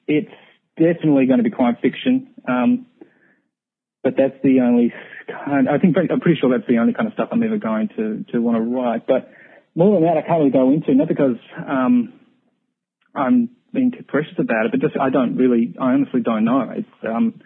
it's 0.07 0.31
definitely 0.77 1.25
going 1.25 1.39
to 1.39 1.43
be 1.43 1.51
crime 1.51 1.77
fiction, 1.81 2.33
um, 2.47 2.85
but 4.01 4.13
that's 4.17 4.41
the 4.43 4.61
only 4.61 4.93
kind. 5.27 5.67
I 5.67 5.77
think 5.77 5.97
I'm 5.97 6.21
pretty 6.21 6.39
sure 6.39 6.57
that's 6.57 6.67
the 6.69 6.77
only 6.77 6.93
kind 6.93 7.07
of 7.07 7.13
stuff 7.13 7.29
I'm 7.33 7.43
ever 7.43 7.57
going 7.57 7.89
to 7.97 8.23
to 8.31 8.39
want 8.39 8.57
to 8.57 8.63
write. 8.63 9.07
But 9.07 9.29
more 9.75 9.99
than 9.99 10.07
that, 10.07 10.15
I 10.15 10.21
can't 10.25 10.39
really 10.39 10.51
go 10.51 10.71
into 10.71 10.95
not 10.95 11.09
because 11.09 11.35
um, 11.67 12.13
I'm 13.13 13.49
being 13.73 13.91
too 13.91 14.03
precious 14.07 14.39
about 14.39 14.67
it, 14.67 14.71
but 14.71 14.79
just 14.79 14.95
I 14.97 15.09
don't 15.09 15.35
really, 15.35 15.75
I 15.81 15.91
honestly 15.91 16.21
don't 16.21 16.45
know. 16.45 16.71
It's 16.75 16.87
um, 17.05 17.41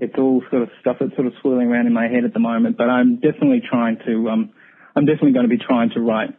it's 0.00 0.14
all 0.18 0.42
sort 0.50 0.62
of 0.62 0.68
stuff 0.80 0.96
that's 1.00 1.14
sort 1.14 1.26
of 1.26 1.32
swirling 1.40 1.68
around 1.68 1.86
in 1.86 1.92
my 1.92 2.08
head 2.08 2.24
at 2.24 2.32
the 2.32 2.40
moment. 2.40 2.76
But 2.76 2.88
I'm 2.90 3.16
definitely 3.16 3.62
trying 3.68 3.98
to, 4.06 4.28
um, 4.28 4.52
I'm 4.96 5.06
definitely 5.06 5.32
going 5.32 5.48
to 5.48 5.56
be 5.56 5.58
trying 5.58 5.90
to 5.90 6.00
write 6.00 6.30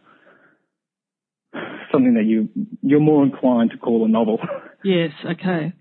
something 1.92 2.14
that 2.14 2.24
you 2.24 2.48
you're 2.82 3.00
more 3.00 3.22
inclined 3.22 3.70
to 3.72 3.78
call 3.78 4.04
a 4.04 4.08
novel. 4.08 4.38
Yes. 4.84 5.12
Okay. 5.24 5.74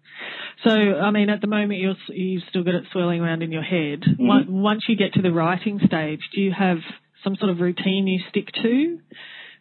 So, 0.64 0.70
I 0.70 1.10
mean, 1.10 1.32
at 1.32 1.42
the 1.42 1.48
moment 1.48 1.80
you're 1.80 1.96
you've 2.10 2.44
still 2.50 2.64
got 2.64 2.76
it 2.76 2.84
swirling 2.92 3.20
around 3.20 3.42
in 3.42 3.52
your 3.52 3.64
head. 3.64 4.02
Mm-hmm. 4.02 4.62
Once 4.62 4.84
you 4.88 4.96
get 4.96 5.14
to 5.14 5.24
the 5.24 5.32
writing 5.32 5.80
stage, 5.84 6.20
do 6.36 6.40
you 6.40 6.54
have 6.56 6.78
some 7.24 7.36
sort 7.36 7.50
of 7.50 7.60
routine 7.60 8.06
you 8.06 8.20
stick 8.30 8.50
to 8.62 9.00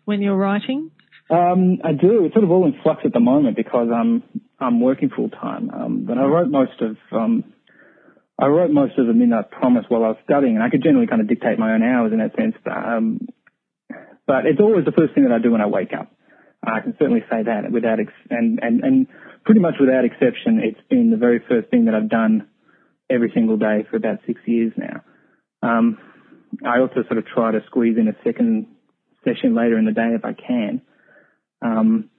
when 0.04 0.20
you're 0.20 0.36
writing? 0.36 0.90
Um, 1.30 1.78
I 1.84 1.92
do. 1.92 2.26
It's 2.26 2.34
sort 2.34 2.44
of 2.44 2.50
all 2.50 2.66
in 2.66 2.74
flux 2.82 3.00
at 3.06 3.14
the 3.14 3.20
moment 3.20 3.56
because 3.56 3.88
I'm 3.94 4.22
I'm 4.58 4.80
working 4.80 5.08
full 5.08 5.30
time. 5.30 5.70
Um, 5.70 6.04
but 6.06 6.18
I 6.18 6.24
wrote 6.24 6.50
most 6.50 6.82
of 6.82 6.96
um, 7.12 7.44
I 8.40 8.46
wrote 8.46 8.70
most 8.70 8.98
of 8.98 9.06
the 9.06 9.12
Midnight 9.12 9.50
Promise 9.50 9.84
while 9.88 10.04
I 10.04 10.08
was 10.08 10.16
studying, 10.24 10.54
and 10.56 10.64
I 10.64 10.70
could 10.70 10.82
generally 10.82 11.06
kind 11.06 11.20
of 11.20 11.28
dictate 11.28 11.58
my 11.58 11.74
own 11.74 11.82
hours 11.82 12.12
in 12.12 12.18
that 12.18 12.34
sense. 12.36 12.54
But, 12.64 12.72
um, 12.72 13.28
but 14.26 14.46
it's 14.46 14.60
always 14.60 14.86
the 14.86 14.92
first 14.92 15.14
thing 15.14 15.24
that 15.24 15.32
I 15.32 15.38
do 15.38 15.52
when 15.52 15.60
I 15.60 15.66
wake 15.66 15.92
up. 15.92 16.10
I 16.62 16.80
can 16.80 16.94
certainly 16.98 17.24
say 17.30 17.42
that 17.44 17.70
without 17.72 18.00
ex- 18.00 18.28
and 18.30 18.60
and 18.62 18.84
and 18.84 19.06
pretty 19.44 19.60
much 19.60 19.74
without 19.80 20.04
exception, 20.04 20.60
it's 20.62 20.80
been 20.88 21.10
the 21.10 21.16
very 21.16 21.40
first 21.48 21.70
thing 21.70 21.86
that 21.86 21.94
I've 21.94 22.10
done 22.10 22.48
every 23.10 23.30
single 23.34 23.56
day 23.56 23.84
for 23.90 23.96
about 23.96 24.18
six 24.26 24.40
years 24.46 24.72
now. 24.76 25.02
Um, 25.62 25.98
I 26.64 26.80
also 26.80 27.02
sort 27.06 27.18
of 27.18 27.26
try 27.26 27.52
to 27.52 27.60
squeeze 27.66 27.96
in 27.98 28.08
a 28.08 28.16
second 28.24 28.66
session 29.24 29.54
later 29.54 29.78
in 29.78 29.84
the 29.84 29.92
day 29.92 30.12
if 30.14 30.24
I 30.24 30.32
can. 30.32 30.82
Um, 31.62 32.10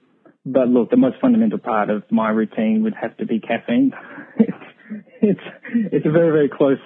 but 0.44 0.68
look, 0.68 0.90
the 0.90 0.96
most 0.96 1.16
fundamental 1.20 1.58
part 1.58 1.90
of 1.90 2.02
my 2.10 2.30
routine 2.30 2.82
would 2.82 2.94
have 3.00 3.16
to 3.18 3.26
be 3.26 3.40
caffeine. 3.40 3.92
it's 4.38 4.56
it's 5.20 5.40
a 6.06 6.10
very 6.10 6.30
very 6.30 6.48
close 6.48 6.78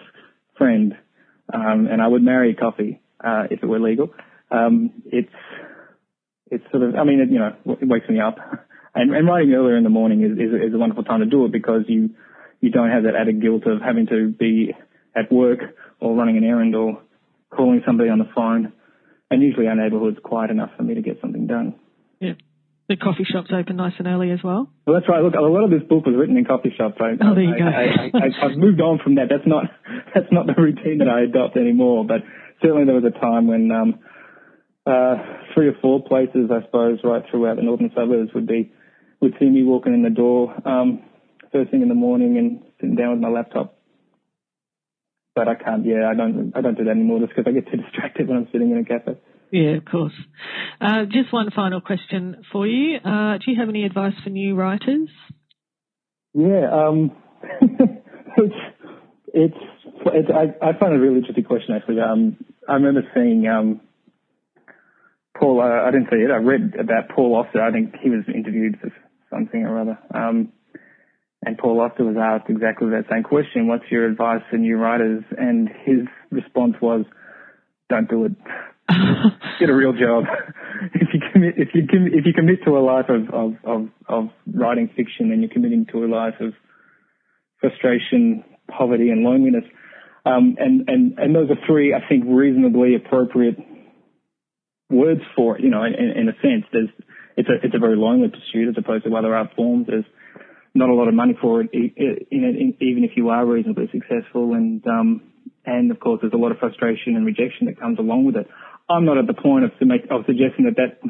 friend, 0.56 0.94
um, 1.52 1.88
and 1.90 2.00
I 2.00 2.06
would 2.06 2.22
marry 2.22 2.54
coffee 2.54 3.00
uh, 3.24 3.44
if 3.50 3.62
it 3.62 3.66
were 3.66 3.80
legal. 3.80 4.14
Um, 4.50 5.02
it's 5.06 5.32
it's 6.50 6.64
sort 6.70 6.82
of 6.82 6.94
I 6.94 7.04
mean 7.04 7.20
it, 7.20 7.30
you 7.30 7.38
know 7.38 7.56
it 7.80 7.88
wakes 7.88 8.08
me 8.08 8.20
up, 8.20 8.36
and, 8.94 9.14
and 9.14 9.26
writing 9.26 9.52
earlier 9.52 9.76
in 9.76 9.84
the 9.84 9.90
morning 9.90 10.22
is, 10.22 10.32
is 10.32 10.68
is 10.68 10.74
a 10.74 10.78
wonderful 10.78 11.04
time 11.04 11.20
to 11.20 11.26
do 11.26 11.44
it 11.44 11.52
because 11.52 11.82
you 11.88 12.10
you 12.60 12.70
don't 12.70 12.90
have 12.90 13.04
that 13.04 13.14
added 13.14 13.42
guilt 13.42 13.66
of 13.66 13.80
having 13.80 14.06
to 14.06 14.28
be 14.28 14.74
at 15.14 15.30
work 15.32 15.60
or 16.00 16.14
running 16.14 16.36
an 16.36 16.44
errand 16.44 16.74
or 16.74 17.02
calling 17.50 17.82
somebody 17.86 18.10
on 18.10 18.18
the 18.18 18.28
phone. 18.34 18.72
And 19.30 19.42
usually 19.42 19.66
our 19.66 19.74
neighbourhood's 19.74 20.18
quiet 20.22 20.50
enough 20.50 20.70
for 20.76 20.84
me 20.84 20.94
to 20.94 21.02
get 21.02 21.20
something 21.20 21.46
done. 21.46 21.74
Yeah 22.20 22.34
the 22.88 22.96
coffee 22.96 23.26
shops 23.26 23.50
open 23.52 23.76
nice 23.76 23.94
and 23.98 24.06
early 24.06 24.30
as 24.30 24.38
well. 24.44 24.70
Well, 24.86 24.94
that's 24.94 25.08
right. 25.08 25.22
Look, 25.22 25.34
a 25.34 25.40
lot 25.40 25.64
of 25.64 25.70
this 25.70 25.82
book 25.88 26.06
was 26.06 26.14
written 26.16 26.36
in 26.36 26.44
coffee 26.44 26.72
shops. 26.76 26.94
I, 27.00 27.18
oh, 27.18 27.34
there 27.34 27.42
you 27.42 27.58
go. 27.58 27.66
I, 27.66 28.30
have 28.46 28.56
moved 28.56 28.80
on 28.80 29.00
from 29.02 29.16
that. 29.16 29.26
That's 29.28 29.46
not 29.46 29.66
that's 30.14 30.30
not 30.30 30.46
the 30.46 30.54
routine 30.54 30.98
that 30.98 31.08
I 31.08 31.22
adopt 31.22 31.56
anymore. 31.56 32.06
But 32.06 32.22
certainly 32.62 32.84
there 32.84 32.94
was 32.94 33.04
a 33.04 33.18
time 33.18 33.48
when 33.48 33.70
um, 33.72 33.98
uh, 34.86 35.16
three 35.54 35.68
or 35.68 35.74
four 35.82 36.04
places, 36.04 36.50
I 36.50 36.64
suppose, 36.64 37.00
right 37.02 37.22
throughout 37.30 37.56
the 37.56 37.62
northern 37.62 37.90
suburbs 37.90 38.30
would 38.34 38.46
be 38.46 38.72
would 39.20 39.34
see 39.40 39.46
me 39.46 39.64
walking 39.64 39.94
in 39.94 40.02
the 40.02 40.10
door 40.10 40.54
um, 40.68 41.02
first 41.50 41.70
thing 41.70 41.82
in 41.82 41.88
the 41.88 41.94
morning 41.94 42.38
and 42.38 42.62
sitting 42.80 42.94
down 42.94 43.12
with 43.12 43.20
my 43.20 43.28
laptop. 43.28 43.78
But 45.34 45.48
I 45.48 45.54
can't. 45.54 45.84
Yeah, 45.84 46.08
I 46.08 46.14
don't. 46.14 46.52
I 46.54 46.60
don't 46.60 46.78
do 46.78 46.84
that 46.84 46.90
anymore 46.90 47.18
just 47.18 47.34
because 47.34 47.50
I 47.50 47.52
get 47.52 47.70
too 47.70 47.76
distracted 47.82 48.28
when 48.28 48.38
I'm 48.38 48.48
sitting 48.52 48.70
in 48.70 48.78
a 48.78 48.84
cafe. 48.84 49.18
Yeah, 49.50 49.76
of 49.76 49.84
course. 49.84 50.12
Uh, 50.80 51.04
just 51.04 51.32
one 51.32 51.50
final 51.54 51.80
question 51.80 52.44
for 52.52 52.66
you. 52.66 52.98
Uh, 52.98 53.38
do 53.38 53.50
you 53.50 53.60
have 53.60 53.68
any 53.68 53.84
advice 53.84 54.14
for 54.24 54.30
new 54.30 54.54
writers? 54.54 55.08
Yeah, 56.34 56.68
um, 56.70 57.12
it's, 58.36 58.54
it's, 59.32 59.56
it's 60.06 60.28
I, 60.30 60.66
I, 60.66 60.78
find 60.78 60.92
it 60.92 60.96
a 60.96 61.00
really 61.00 61.18
interesting 61.18 61.44
question 61.44 61.74
actually. 61.74 62.00
Um, 62.00 62.36
I 62.68 62.74
remember 62.74 63.02
seeing 63.14 63.46
um, 63.46 63.80
Paul. 65.38 65.60
Uh, 65.60 65.86
I 65.86 65.90
didn't 65.92 66.08
see 66.10 66.16
it. 66.16 66.30
I 66.30 66.36
read 66.36 66.74
about 66.78 67.08
Paul 67.14 67.36
Auster. 67.36 67.62
I 67.62 67.70
think 67.72 67.94
he 68.02 68.10
was 68.10 68.24
interviewed 68.32 68.78
for 68.80 68.92
something 69.30 69.62
or 69.62 69.80
other. 69.80 69.98
Um, 70.14 70.52
and 71.42 71.56
Paul 71.56 71.80
Auster 71.80 72.04
was 72.04 72.16
asked 72.20 72.50
exactly 72.50 72.90
that 72.90 73.04
same 73.10 73.22
question. 73.22 73.68
What's 73.68 73.90
your 73.90 74.06
advice 74.06 74.42
for 74.50 74.56
new 74.56 74.76
writers? 74.76 75.22
And 75.38 75.68
his 75.84 76.00
response 76.30 76.74
was, 76.82 77.04
"Don't 77.88 78.10
do 78.10 78.24
it." 78.24 78.32
get 79.60 79.68
a 79.68 79.74
real 79.74 79.92
job. 79.92 80.24
if 80.94 81.08
you 81.12 81.20
commit, 81.32 81.54
if 81.56 81.68
you 81.74 81.82
if 81.90 82.26
you 82.26 82.32
commit 82.32 82.64
to 82.64 82.76
a 82.76 82.80
life 82.80 83.06
of, 83.08 83.28
of, 83.34 83.52
of, 83.64 83.88
of 84.08 84.28
writing 84.52 84.88
fiction, 84.96 85.30
then 85.30 85.40
you're 85.40 85.50
committing 85.50 85.86
to 85.92 86.04
a 86.04 86.06
life 86.06 86.34
of 86.40 86.52
frustration, 87.60 88.44
poverty, 88.68 89.10
and 89.10 89.22
loneliness. 89.22 89.64
Um, 90.24 90.56
and, 90.58 90.88
and, 90.88 91.18
and 91.18 91.34
those 91.34 91.50
are 91.50 91.66
three, 91.66 91.94
I 91.94 92.06
think, 92.08 92.24
reasonably 92.26 92.96
appropriate 92.96 93.56
words 94.90 95.20
for 95.36 95.56
it. 95.56 95.62
You 95.62 95.70
know, 95.70 95.84
in, 95.84 95.94
in 95.94 96.28
a 96.28 96.32
sense, 96.42 96.64
there's, 96.72 96.88
it's 97.36 97.48
a, 97.48 97.64
it's 97.64 97.74
a 97.74 97.78
very 97.78 97.96
lonely 97.96 98.28
pursuit 98.28 98.68
as 98.68 98.74
opposed 98.76 99.04
to 99.04 99.14
other 99.14 99.34
art 99.34 99.50
forms. 99.54 99.86
There's 99.86 100.04
not 100.74 100.90
a 100.90 100.94
lot 100.94 101.08
of 101.08 101.14
money 101.14 101.36
for 101.40 101.60
it, 101.62 101.70
even 101.72 103.04
if 103.04 103.16
you 103.16 103.28
are 103.30 103.46
reasonably 103.46 103.88
successful. 103.92 104.54
And, 104.54 104.84
um, 104.86 105.22
and 105.64 105.90
of 105.90 106.00
course, 106.00 106.20
there's 106.20 106.32
a 106.32 106.38
lot 106.38 106.50
of 106.50 106.58
frustration 106.58 107.16
and 107.16 107.24
rejection 107.24 107.66
that 107.66 107.78
comes 107.78 107.98
along 107.98 108.24
with 108.24 108.36
it. 108.36 108.48
I'm 108.88 109.04
not 109.04 109.18
at 109.18 109.26
the 109.26 109.34
point 109.34 109.64
of, 109.64 109.72
of 110.10 110.26
suggesting 110.26 110.66
that 110.66 110.76
that, 110.76 111.00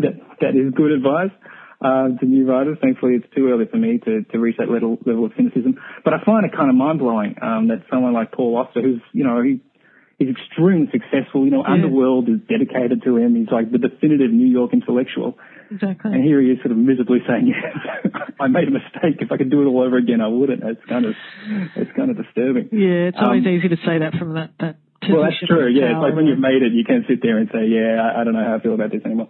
that, 0.00 0.14
that 0.40 0.56
is 0.56 0.72
good 0.74 0.92
advice. 0.92 1.30
Uh, 1.84 2.16
to 2.18 2.24
new 2.24 2.48
writers. 2.48 2.78
Thankfully, 2.80 3.12
it's 3.12 3.26
too 3.34 3.48
early 3.48 3.66
for 3.70 3.76
me 3.76 3.98
to, 3.98 4.22
to 4.32 4.38
reach 4.38 4.56
that 4.56 4.70
level, 4.70 4.96
level 5.04 5.26
of 5.26 5.32
cynicism. 5.36 5.76
But 6.02 6.14
I 6.14 6.24
find 6.24 6.46
it 6.46 6.56
kind 6.56 6.70
of 6.70 6.76
mind 6.76 6.98
blowing 6.98 7.34
um, 7.42 7.68
that 7.68 7.84
someone 7.90 8.14
like 8.14 8.32
Paul 8.32 8.56
Auster, 8.56 8.80
who's 8.80 9.02
you 9.12 9.22
know 9.22 9.42
he, 9.42 9.60
he's 10.16 10.30
extremely 10.32 10.88
successful. 10.90 11.44
You 11.44 11.50
know, 11.50 11.64
yeah. 11.66 11.74
Underworld 11.74 12.30
is 12.30 12.40
dedicated 12.48 13.02
to 13.04 13.18
him. 13.18 13.34
He's 13.36 13.52
like 13.52 13.70
the 13.70 13.76
definitive 13.76 14.30
New 14.30 14.46
York 14.46 14.72
intellectual. 14.72 15.36
Exactly. 15.70 16.12
And 16.12 16.24
here 16.24 16.40
he 16.40 16.56
is, 16.56 16.58
sort 16.60 16.72
of 16.72 16.78
miserably 16.78 17.18
saying, 17.28 17.52
"Yes, 17.52 17.76
I 18.40 18.48
made 18.48 18.68
a 18.68 18.70
mistake. 18.70 19.20
If 19.20 19.32
I 19.32 19.36
could 19.36 19.50
do 19.50 19.60
it 19.60 19.66
all 19.66 19.82
over 19.82 19.98
again, 19.98 20.22
I 20.22 20.28
wouldn't." 20.28 20.62
It's 20.62 20.84
kind 20.88 21.04
of 21.04 21.12
it's 21.76 21.90
kind 21.96 22.10
of 22.10 22.16
disturbing. 22.16 22.70
Yeah, 22.72 23.12
it's 23.12 23.18
always 23.20 23.44
um, 23.44 23.52
easy 23.52 23.68
to 23.68 23.76
say 23.84 23.98
that 23.98 24.14
from 24.16 24.40
that 24.40 24.56
that 24.60 24.76
well, 25.10 25.22
that's 25.22 25.40
true. 25.46 25.68
Yeah, 25.68 25.96
it's 25.96 26.02
like 26.02 26.14
when 26.14 26.26
you've 26.26 26.38
made 26.38 26.62
it, 26.62 26.72
you 26.72 26.84
can't 26.84 27.04
sit 27.08 27.20
there 27.22 27.38
and 27.38 27.48
say, 27.52 27.66
"Yeah, 27.66 28.00
I, 28.00 28.20
I 28.20 28.24
don't 28.24 28.34
know 28.34 28.44
how 28.44 28.56
I 28.56 28.60
feel 28.60 28.74
about 28.74 28.92
this 28.92 29.04
anymore." 29.04 29.28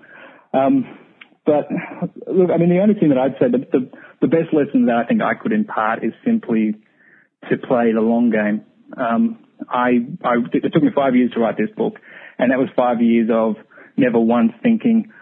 Um, 0.52 0.86
but 1.46 1.68
look, 2.26 2.50
I 2.50 2.56
mean, 2.56 2.70
the 2.70 2.80
only 2.80 2.94
thing 2.94 3.10
that 3.10 3.18
I'd 3.18 3.36
say, 3.38 3.50
the, 3.50 3.66
the, 3.70 3.90
the 4.22 4.28
best 4.28 4.52
lesson 4.52 4.86
that 4.86 4.96
I 4.96 5.04
think 5.06 5.20
I 5.20 5.34
could 5.34 5.52
impart 5.52 6.02
is 6.02 6.12
simply 6.24 6.74
to 7.50 7.56
play 7.58 7.92
the 7.92 8.00
long 8.00 8.30
game. 8.30 8.64
Um, 8.96 9.44
I, 9.68 10.00
I, 10.24 10.36
it 10.52 10.72
took 10.72 10.82
me 10.82 10.90
five 10.94 11.14
years 11.14 11.32
to 11.32 11.40
write 11.40 11.56
this 11.56 11.70
book, 11.76 12.00
and 12.38 12.50
that 12.50 12.58
was 12.58 12.68
five 12.74 13.02
years 13.02 13.28
of 13.32 13.56
never 13.96 14.18
once 14.18 14.52
thinking, 14.62 15.12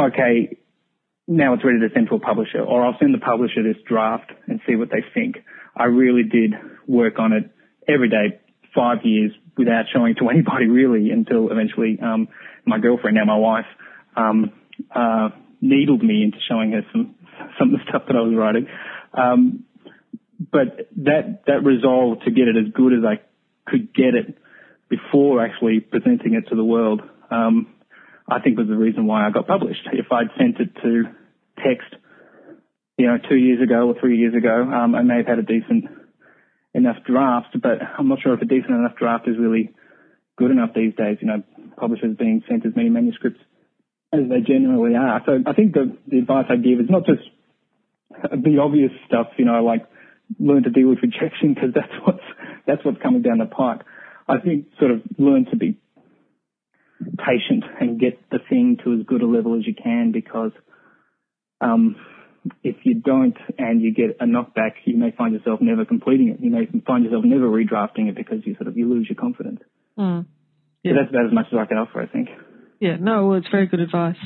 okay, 0.00 0.56
now 1.26 1.52
it's 1.52 1.64
ready 1.64 1.80
to 1.80 1.88
send 1.92 2.08
to 2.08 2.16
a 2.16 2.20
publisher, 2.20 2.60
or 2.60 2.84
I'll 2.84 2.96
send 2.98 3.12
the 3.12 3.18
publisher 3.18 3.62
this 3.62 3.80
draft 3.86 4.32
and 4.46 4.60
see 4.66 4.76
what 4.76 4.88
they 4.90 5.04
think. 5.12 5.36
I 5.76 5.84
really 5.84 6.22
did 6.22 6.54
work 6.86 7.18
on 7.18 7.32
it 7.32 7.50
every 7.86 8.08
day, 8.08 8.40
five 8.74 8.98
years 9.04 9.32
without 9.58 9.84
showing 9.92 10.14
to 10.16 10.28
anybody 10.28 10.66
really 10.66 11.10
until 11.10 11.50
eventually 11.50 11.98
um, 12.00 12.28
my 12.64 12.78
girlfriend, 12.78 13.16
now 13.16 13.24
my 13.24 13.36
wife, 13.36 13.66
um, 14.16 14.52
uh, 14.94 15.28
needled 15.60 16.02
me 16.02 16.22
into 16.22 16.38
showing 16.48 16.72
her 16.72 16.82
some 16.92 17.14
some 17.58 17.74
of 17.74 17.80
the 17.80 17.84
stuff 17.88 18.02
that 18.06 18.16
I 18.16 18.20
was 18.20 18.34
writing. 18.36 18.68
Um, 19.12 19.64
but 20.38 20.88
that 21.04 21.42
that 21.46 21.64
resolve 21.64 22.20
to 22.24 22.30
get 22.30 22.48
it 22.48 22.56
as 22.56 22.72
good 22.72 22.92
as 22.92 23.04
I 23.04 23.20
could 23.68 23.92
get 23.92 24.14
it 24.14 24.38
before 24.88 25.44
actually 25.44 25.80
presenting 25.80 26.34
it 26.34 26.48
to 26.48 26.56
the 26.56 26.64
world, 26.64 27.02
um, 27.30 27.74
I 28.26 28.40
think 28.40 28.56
was 28.56 28.68
the 28.68 28.76
reason 28.76 29.06
why 29.06 29.26
I 29.26 29.30
got 29.30 29.46
published. 29.46 29.86
If 29.92 30.06
I'd 30.12 30.28
sent 30.38 30.58
it 30.60 30.74
to 30.82 31.04
text, 31.56 31.94
you 32.96 33.06
know, 33.06 33.18
two 33.28 33.36
years 33.36 33.62
ago 33.62 33.88
or 33.88 34.00
three 34.00 34.16
years 34.16 34.34
ago, 34.34 34.62
um, 34.62 34.94
I 34.94 35.02
may 35.02 35.18
have 35.18 35.26
had 35.26 35.38
a 35.38 35.42
decent 35.42 35.86
enough 36.78 37.04
draft, 37.04 37.56
but 37.60 37.78
I'm 37.98 38.08
not 38.08 38.20
sure 38.22 38.34
if 38.34 38.40
a 38.40 38.46
decent 38.46 38.70
enough 38.70 38.96
draft 38.96 39.28
is 39.28 39.36
really 39.38 39.74
good 40.36 40.50
enough 40.50 40.70
these 40.74 40.94
days. 40.94 41.18
You 41.20 41.28
know, 41.28 41.42
publishers 41.76 42.16
being 42.16 42.42
sent 42.48 42.64
as 42.64 42.74
many 42.74 42.88
manuscripts 42.88 43.40
as 44.12 44.20
they 44.28 44.40
generally 44.40 44.94
are. 44.96 45.20
So 45.26 45.38
I 45.46 45.52
think 45.52 45.74
the, 45.74 45.96
the 46.06 46.18
advice 46.18 46.46
I 46.48 46.56
give 46.56 46.80
is 46.80 46.88
not 46.88 47.04
just 47.04 47.22
the 48.10 48.58
obvious 48.58 48.92
stuff, 49.06 49.28
you 49.36 49.44
know, 49.44 49.62
like 49.62 49.86
learn 50.38 50.62
to 50.62 50.70
deal 50.70 50.88
with 50.88 50.98
rejection 51.02 51.54
because 51.54 51.70
that's 51.74 51.92
what's 52.04 52.24
that's 52.66 52.84
what's 52.84 53.02
coming 53.02 53.22
down 53.22 53.38
the 53.38 53.46
pike. 53.46 53.82
I 54.26 54.38
think 54.38 54.66
sort 54.78 54.90
of 54.90 55.02
learn 55.18 55.46
to 55.50 55.56
be 55.56 55.78
patient 57.00 57.64
and 57.80 57.98
get 58.00 58.18
the 58.30 58.38
thing 58.48 58.78
to 58.84 58.94
as 58.94 59.06
good 59.06 59.22
a 59.22 59.26
level 59.26 59.56
as 59.58 59.66
you 59.66 59.74
can 59.74 60.12
because 60.12 60.52
um, 61.60 61.96
if 62.62 62.76
you 62.84 62.94
don't 62.94 63.36
and 63.58 63.80
you 63.80 63.92
get 63.92 64.16
a 64.20 64.24
knockback, 64.24 64.72
you 64.84 64.96
may 64.96 65.10
find 65.10 65.34
yourself 65.34 65.60
never 65.60 65.84
completing 65.84 66.28
it. 66.28 66.40
You 66.40 66.50
may 66.50 66.66
find 66.86 67.04
yourself 67.04 67.24
never 67.24 67.48
redrafting 67.48 68.08
it 68.08 68.14
because 68.14 68.38
you 68.44 68.54
sort 68.54 68.68
of 68.68 68.76
you 68.76 68.88
lose 68.88 69.08
your 69.08 69.16
confidence. 69.16 69.60
Mm. 69.98 70.26
Yeah. 70.82 70.92
So 70.92 70.96
that's 71.00 71.10
about 71.10 71.26
as 71.26 71.32
much 71.32 71.46
as 71.52 71.58
I 71.58 71.66
can 71.66 71.78
offer, 71.78 72.00
I 72.00 72.06
think. 72.06 72.28
Yeah, 72.80 72.96
no, 72.96 73.26
well, 73.26 73.38
it's 73.38 73.48
very 73.48 73.66
good 73.66 73.80
advice. 73.80 74.16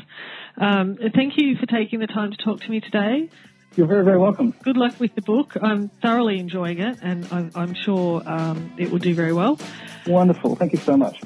Um, 0.58 0.98
thank 1.14 1.34
you 1.38 1.56
for 1.56 1.66
taking 1.66 2.00
the 2.00 2.06
time 2.06 2.32
to 2.32 2.36
talk 2.36 2.60
to 2.60 2.70
me 2.70 2.80
today. 2.80 3.30
You're 3.76 3.86
very, 3.86 4.04
very 4.04 4.18
welcome. 4.18 4.54
Good 4.62 4.76
luck 4.76 5.00
with 5.00 5.14
the 5.14 5.22
book. 5.22 5.56
I'm 5.60 5.88
thoroughly 6.02 6.38
enjoying 6.38 6.78
it, 6.78 6.98
and 7.00 7.26
I'm, 7.32 7.50
I'm 7.54 7.74
sure 7.74 8.22
um, 8.26 8.74
it 8.76 8.90
will 8.90 8.98
do 8.98 9.14
very 9.14 9.32
well. 9.32 9.58
Wonderful. 10.06 10.56
Thank 10.56 10.74
you 10.74 10.78
so 10.78 10.98
much. 10.98 11.22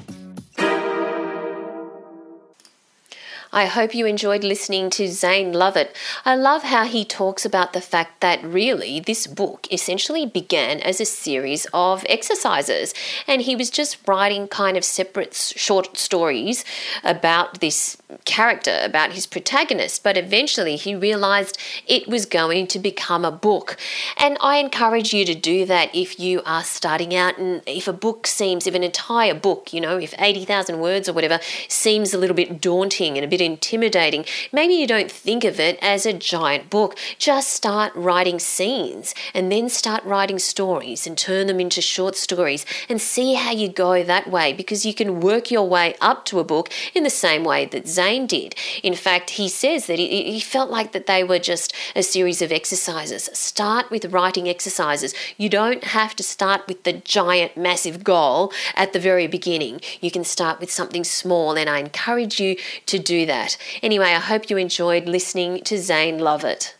I 3.51 3.65
hope 3.65 3.95
you 3.95 4.05
enjoyed 4.05 4.43
listening 4.43 4.89
to 4.91 5.07
Zane 5.07 5.53
Lovitt. 5.53 5.95
I 6.25 6.35
love 6.35 6.63
how 6.63 6.85
he 6.85 7.05
talks 7.05 7.45
about 7.45 7.73
the 7.73 7.81
fact 7.81 8.19
that 8.21 8.43
really 8.43 8.99
this 8.99 9.25
book 9.25 9.67
essentially 9.71 10.25
began 10.25 10.79
as 10.81 10.99
a 10.99 11.05
series 11.05 11.65
of 11.73 12.05
exercises, 12.09 12.93
and 13.25 13.41
he 13.41 13.55
was 13.55 13.69
just 13.69 14.05
writing 14.07 14.47
kind 14.47 14.75
of 14.75 14.83
separate 14.83 15.33
short 15.33 15.97
stories 15.97 16.65
about 17.03 17.61
this 17.61 17.97
character, 18.23 18.79
about 18.83 19.11
his 19.11 19.25
protagonist, 19.25 20.01
but 20.01 20.17
eventually 20.17 20.77
he 20.77 20.95
realized 20.95 21.57
it 21.85 22.07
was 22.07 22.25
going 22.25 22.65
to 22.67 22.79
become 22.79 23.25
a 23.25 23.31
book. 23.31 23.77
And 24.15 24.37
I 24.39 24.57
encourage 24.57 25.13
you 25.13 25.25
to 25.25 25.35
do 25.35 25.65
that 25.65 25.93
if 25.93 26.17
you 26.17 26.41
are 26.45 26.63
starting 26.63 27.13
out 27.13 27.37
and 27.37 27.61
if 27.65 27.87
a 27.87 27.93
book 27.93 28.25
seems, 28.25 28.65
if 28.65 28.75
an 28.75 28.83
entire 28.83 29.33
book, 29.33 29.73
you 29.73 29.81
know, 29.81 29.97
if 29.97 30.13
80,000 30.17 30.79
words 30.79 31.09
or 31.09 31.13
whatever 31.13 31.39
seems 31.67 32.13
a 32.13 32.17
little 32.17 32.35
bit 32.35 32.61
daunting 32.61 33.17
and 33.17 33.25
a 33.25 33.27
bit 33.27 33.41
intimidating, 33.41 34.23
maybe 34.53 34.73
you 34.73 34.87
don't 34.87 35.11
think 35.11 35.43
of 35.43 35.59
it 35.59 35.77
as 35.81 36.05
a 36.05 36.13
giant 36.13 36.69
book. 36.69 36.97
Just 37.17 37.49
start 37.49 37.91
writing 37.93 38.39
scenes 38.39 39.13
and 39.33 39.51
then 39.51 39.67
start 39.67 40.03
writing 40.05 40.39
stories 40.39 41.05
and 41.05 41.17
turn 41.17 41.47
them 41.47 41.59
into 41.59 41.81
short 41.81 42.15
stories 42.15 42.65
and 42.87 43.01
see 43.01 43.33
how 43.33 43.51
you 43.51 43.67
go 43.67 44.01
that 44.01 44.29
way 44.29 44.53
because 44.53 44.85
you 44.85 44.93
can 44.93 45.19
work 45.19 45.51
your 45.51 45.67
way 45.67 45.95
up 45.99 46.23
to 46.25 46.39
a 46.39 46.45
book 46.45 46.69
in 46.93 47.03
the 47.03 47.09
same 47.09 47.43
way 47.43 47.65
that 47.65 47.96
Zane 47.97 48.27
did. 48.27 48.53
In 48.83 48.93
fact, 48.93 49.31
he 49.31 49.49
says 49.49 49.87
that 49.87 49.97
he, 49.97 50.31
he 50.31 50.39
felt 50.39 50.69
like 50.69 50.91
that 50.91 51.07
they 51.07 51.23
were 51.23 51.39
just 51.39 51.73
a 51.95 52.03
series 52.03 52.41
of 52.43 52.51
exercises. 52.51 53.29
Start 53.33 53.89
with 53.89 54.13
writing 54.13 54.47
exercises. 54.47 55.15
You 55.37 55.49
don't 55.49 55.83
have 55.83 56.15
to 56.17 56.23
start 56.23 56.67
with 56.67 56.83
the 56.83 56.93
giant, 56.93 57.57
massive 57.57 58.03
goal 58.03 58.53
at 58.75 58.93
the 58.93 58.99
very 58.99 59.27
beginning. 59.27 59.81
You 59.99 60.11
can 60.11 60.23
start 60.23 60.59
with 60.59 60.71
something 60.71 61.03
small, 61.03 61.57
and 61.57 61.69
I 61.69 61.79
encourage 61.79 62.39
you 62.39 62.55
to 62.85 62.99
do 62.99 63.25
that. 63.25 63.57
Anyway, 63.81 64.11
I 64.19 64.25
hope 64.31 64.49
you 64.49 64.57
enjoyed 64.57 65.05
listening 65.07 65.63
to 65.63 65.77
Zane 65.77 66.19
Lovitt. 66.19 66.76